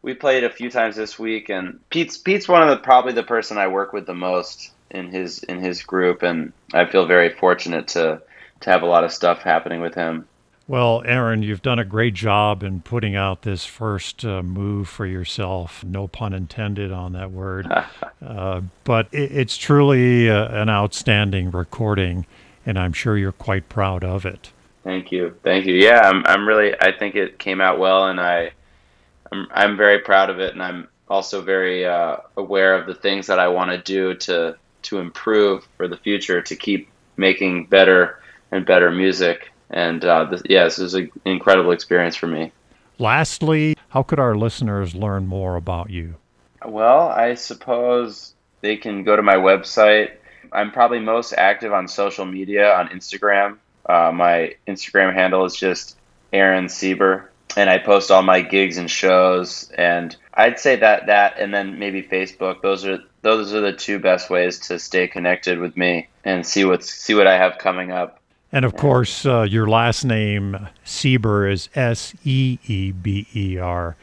We 0.00 0.14
played 0.14 0.42
a 0.42 0.48
few 0.48 0.70
times 0.70 0.96
this 0.96 1.18
week, 1.18 1.50
and 1.50 1.80
Pete's 1.90 2.16
Pete's 2.16 2.48
one 2.48 2.62
of 2.62 2.70
the 2.70 2.78
probably 2.78 3.12
the 3.12 3.22
person 3.22 3.58
I 3.58 3.66
work 3.66 3.92
with 3.92 4.06
the 4.06 4.14
most 4.14 4.72
in 4.90 5.10
his 5.10 5.40
in 5.40 5.60
his 5.60 5.82
group, 5.82 6.22
and 6.22 6.54
I 6.72 6.86
feel 6.86 7.04
very 7.04 7.28
fortunate 7.28 7.88
to 7.88 8.22
to 8.60 8.70
have 8.70 8.80
a 8.80 8.86
lot 8.86 9.04
of 9.04 9.12
stuff 9.12 9.42
happening 9.42 9.82
with 9.82 9.94
him. 9.94 10.26
Well, 10.66 11.02
Aaron, 11.04 11.42
you've 11.42 11.62
done 11.62 11.78
a 11.78 11.84
great 11.84 12.14
job 12.14 12.62
in 12.62 12.80
putting 12.80 13.14
out 13.14 13.42
this 13.42 13.66
first 13.66 14.24
uh, 14.24 14.42
move 14.42 14.88
for 14.88 15.04
yourself. 15.04 15.84
No 15.84 16.08
pun 16.08 16.32
intended 16.32 16.90
on 16.90 17.12
that 17.12 17.32
word. 17.32 17.70
uh, 18.26 18.62
but 18.84 19.08
it, 19.12 19.32
it's 19.32 19.58
truly 19.58 20.30
uh, 20.30 20.48
an 20.62 20.70
outstanding 20.70 21.50
recording 21.50 22.24
and 22.68 22.78
I'm 22.78 22.92
sure 22.92 23.16
you're 23.16 23.32
quite 23.32 23.70
proud 23.70 24.04
of 24.04 24.26
it. 24.26 24.52
Thank 24.84 25.10
you, 25.10 25.34
thank 25.42 25.64
you. 25.64 25.74
Yeah, 25.74 26.00
I'm. 26.04 26.24
I'm 26.26 26.46
really. 26.46 26.74
I 26.80 26.92
think 26.92 27.16
it 27.16 27.38
came 27.38 27.60
out 27.60 27.78
well, 27.78 28.06
and 28.06 28.20
I, 28.20 28.52
I'm. 29.32 29.48
I'm 29.50 29.76
very 29.76 29.98
proud 29.98 30.30
of 30.30 30.38
it, 30.38 30.52
and 30.52 30.62
I'm 30.62 30.88
also 31.08 31.40
very 31.40 31.86
uh, 31.86 32.18
aware 32.36 32.74
of 32.74 32.86
the 32.86 32.94
things 32.94 33.26
that 33.26 33.38
I 33.38 33.48
want 33.48 33.70
to 33.70 33.78
do 33.78 34.14
to 34.14 34.56
to 34.82 34.98
improve 34.98 35.66
for 35.76 35.88
the 35.88 35.96
future, 35.96 36.40
to 36.42 36.54
keep 36.54 36.88
making 37.16 37.66
better 37.66 38.20
and 38.52 38.64
better 38.64 38.90
music. 38.90 39.50
And 39.70 40.04
uh, 40.04 40.24
this, 40.24 40.42
yeah, 40.44 40.64
this 40.64 40.78
was 40.78 40.94
an 40.94 41.10
incredible 41.24 41.72
experience 41.72 42.16
for 42.16 42.26
me. 42.26 42.52
Lastly, 42.98 43.76
how 43.88 44.02
could 44.02 44.18
our 44.18 44.34
listeners 44.34 44.94
learn 44.94 45.26
more 45.26 45.56
about 45.56 45.90
you? 45.90 46.16
Well, 46.64 47.08
I 47.08 47.34
suppose 47.34 48.34
they 48.60 48.76
can 48.76 49.04
go 49.04 49.16
to 49.16 49.22
my 49.22 49.36
website, 49.36 50.12
I'm 50.52 50.70
probably 50.70 51.00
most 51.00 51.32
active 51.32 51.72
on 51.72 51.88
social 51.88 52.24
media 52.24 52.72
on 52.74 52.88
Instagram. 52.88 53.58
Uh, 53.86 54.12
my 54.12 54.54
Instagram 54.66 55.14
handle 55.14 55.44
is 55.44 55.56
just 55.56 55.96
Aaron 56.32 56.66
Seeber, 56.66 57.28
and 57.56 57.70
I 57.70 57.78
post 57.78 58.10
all 58.10 58.22
my 58.22 58.40
gigs 58.40 58.76
and 58.76 58.90
shows. 58.90 59.70
And 59.76 60.14
I'd 60.34 60.58
say 60.58 60.76
that 60.76 61.06
that, 61.06 61.38
and 61.38 61.52
then 61.52 61.78
maybe 61.78 62.02
Facebook. 62.02 62.62
Those 62.62 62.84
are 62.84 62.98
those 63.22 63.54
are 63.54 63.60
the 63.60 63.72
two 63.72 63.98
best 63.98 64.30
ways 64.30 64.58
to 64.60 64.78
stay 64.78 65.08
connected 65.08 65.58
with 65.58 65.76
me 65.76 66.08
and 66.24 66.46
see 66.46 66.64
what's 66.64 66.90
see 66.90 67.14
what 67.14 67.26
I 67.26 67.36
have 67.36 67.58
coming 67.58 67.90
up. 67.90 68.20
And 68.50 68.64
of 68.64 68.76
course, 68.76 69.26
uh, 69.26 69.42
your 69.42 69.68
last 69.68 70.04
name 70.04 70.68
Sieber 70.84 71.50
is 71.50 71.68
S 71.74 72.14
E 72.24 72.58
E 72.66 72.92
B 72.92 73.26
E 73.34 73.58
R. 73.58 73.96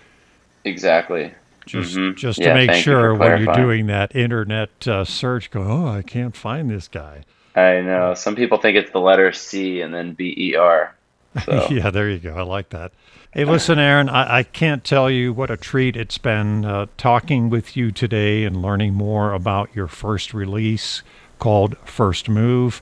Exactly 0.63 1.31
just 1.65 1.95
mm-hmm. 1.95 2.15
just 2.15 2.39
yeah, 2.39 2.49
to 2.49 2.53
make 2.53 2.71
sure 2.73 3.13
you 3.13 3.19
when 3.19 3.43
you're 3.43 3.55
doing 3.55 3.87
that 3.87 4.15
internet 4.15 4.87
uh, 4.87 5.03
search, 5.03 5.51
go, 5.51 5.61
oh, 5.61 5.87
I 5.87 6.01
can't 6.01 6.35
find 6.35 6.69
this 6.69 6.87
guy. 6.87 7.23
I 7.55 7.81
know 7.81 8.13
some 8.13 8.35
people 8.35 8.57
think 8.57 8.77
it's 8.77 8.91
the 8.91 8.99
letter 8.99 9.31
C 9.31 9.81
and 9.81 9.93
then 9.93 10.13
B 10.13 10.33
E 10.37 10.55
R. 10.55 10.95
So. 11.43 11.67
yeah, 11.71 11.89
there 11.89 12.09
you 12.09 12.19
go. 12.19 12.35
I 12.35 12.41
like 12.41 12.69
that. 12.69 12.91
Hey, 13.33 13.43
listen, 13.43 13.79
Aaron, 13.79 14.07
I, 14.07 14.37
I 14.37 14.43
can't 14.43 14.83
tell 14.83 15.09
you 15.09 15.33
what 15.33 15.51
a 15.51 15.57
treat 15.57 15.97
it's 15.97 16.17
been 16.17 16.63
uh, 16.63 16.85
talking 16.95 17.49
with 17.49 17.75
you 17.75 17.91
today 17.91 18.45
and 18.45 18.61
learning 18.61 18.93
more 18.93 19.33
about 19.33 19.75
your 19.75 19.87
first 19.87 20.33
release 20.33 21.03
called 21.37 21.77
First 21.79 22.29
Move. 22.29 22.81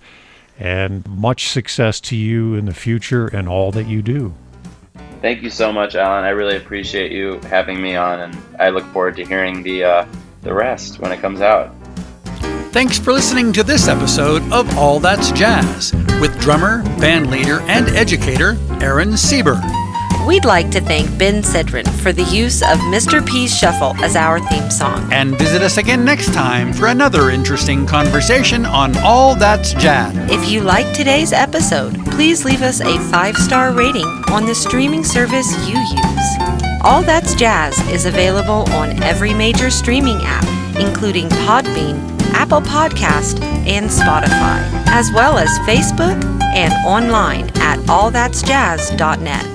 And 0.59 1.07
much 1.07 1.47
success 1.47 1.99
to 2.01 2.15
you 2.15 2.53
in 2.53 2.65
the 2.65 2.73
future 2.75 3.25
and 3.25 3.49
all 3.49 3.71
that 3.71 3.88
you 3.88 4.03
do. 4.03 4.36
Thank 5.24 5.41
you 5.41 5.49
so 5.49 5.71
much, 5.71 5.95
Alan. 5.95 6.26
I 6.26 6.32
really 6.32 6.57
appreciate 6.57 7.13
you 7.13 7.39
having 7.43 7.82
me 7.82 7.95
on, 7.95 8.19
and 8.19 8.38
I 8.59 8.71
look 8.71 8.84
forward 8.88 9.15
to 9.15 9.24
hearing 9.24 9.63
the 9.63 9.86
uh, 9.86 10.05
the 10.41 10.53
rest 10.53 10.99
when 10.99 11.13
it 11.13 11.21
comes 11.21 11.39
out. 11.39 11.74
Thanks 12.74 12.99
for 12.99 13.13
listening 13.13 13.53
to 13.53 13.63
this 13.63 13.88
episode 13.88 14.41
of 14.51 14.78
All 14.78 14.99
That's 14.99 15.32
Jazz 15.32 15.93
with 16.19 16.38
drummer, 16.41 16.84
band 16.99 17.32
leader, 17.32 17.61
and 17.61 17.88
educator 17.95 18.57
Aaron 18.82 19.11
Seeber. 19.11 19.82
We'd 20.26 20.45
like 20.45 20.71
to 20.71 20.80
thank 20.80 21.17
Ben 21.17 21.41
Sidran 21.41 21.88
for 22.01 22.13
the 22.13 22.24
use 22.24 22.61
of 22.61 22.78
Mr. 22.93 23.26
P's 23.28 23.55
Shuffle 23.55 23.93
as 24.03 24.15
our 24.15 24.39
theme 24.39 24.71
song. 24.71 25.11
And 25.11 25.38
visit 25.38 25.61
us 25.61 25.78
again 25.78 26.05
next 26.05 26.34
time 26.34 26.71
for 26.71 26.88
another 26.88 27.30
interesting 27.30 27.86
conversation 27.86 28.65
on 28.65 28.97
All 28.99 29.36
That's 29.36 29.74
Jazz. 29.74 30.15
If 30.32 30.49
you 30.49 30.61
like 30.61 30.93
today's 30.93 31.34
episode, 31.34 31.93
please 32.11 32.45
leave 32.45 32.61
us 32.61 32.80
a 32.80 32.97
five 33.11 33.36
star 33.36 33.74
rating 33.74 34.07
on 34.32 34.45
the 34.45 34.55
streaming 34.55 35.03
service 35.03 35.51
you 35.67 35.78
use. 35.78 36.53
All 36.84 37.01
That's 37.01 37.36
Jazz 37.36 37.78
is 37.89 38.05
available 38.05 38.69
on 38.71 39.03
every 39.03 39.34
major 39.34 39.69
streaming 39.69 40.19
app, 40.21 40.45
including 40.80 41.28
Podbean, 41.45 41.99
Apple 42.34 42.61
Podcast, 42.61 43.41
and 43.67 43.89
Spotify, 43.89 44.61
as 44.88 45.11
well 45.13 45.38
as 45.38 45.49
Facebook 45.59 46.24
and 46.55 46.74
online 46.86 47.49
at 47.55 47.80
allthat'sjazz.net. 47.88 49.52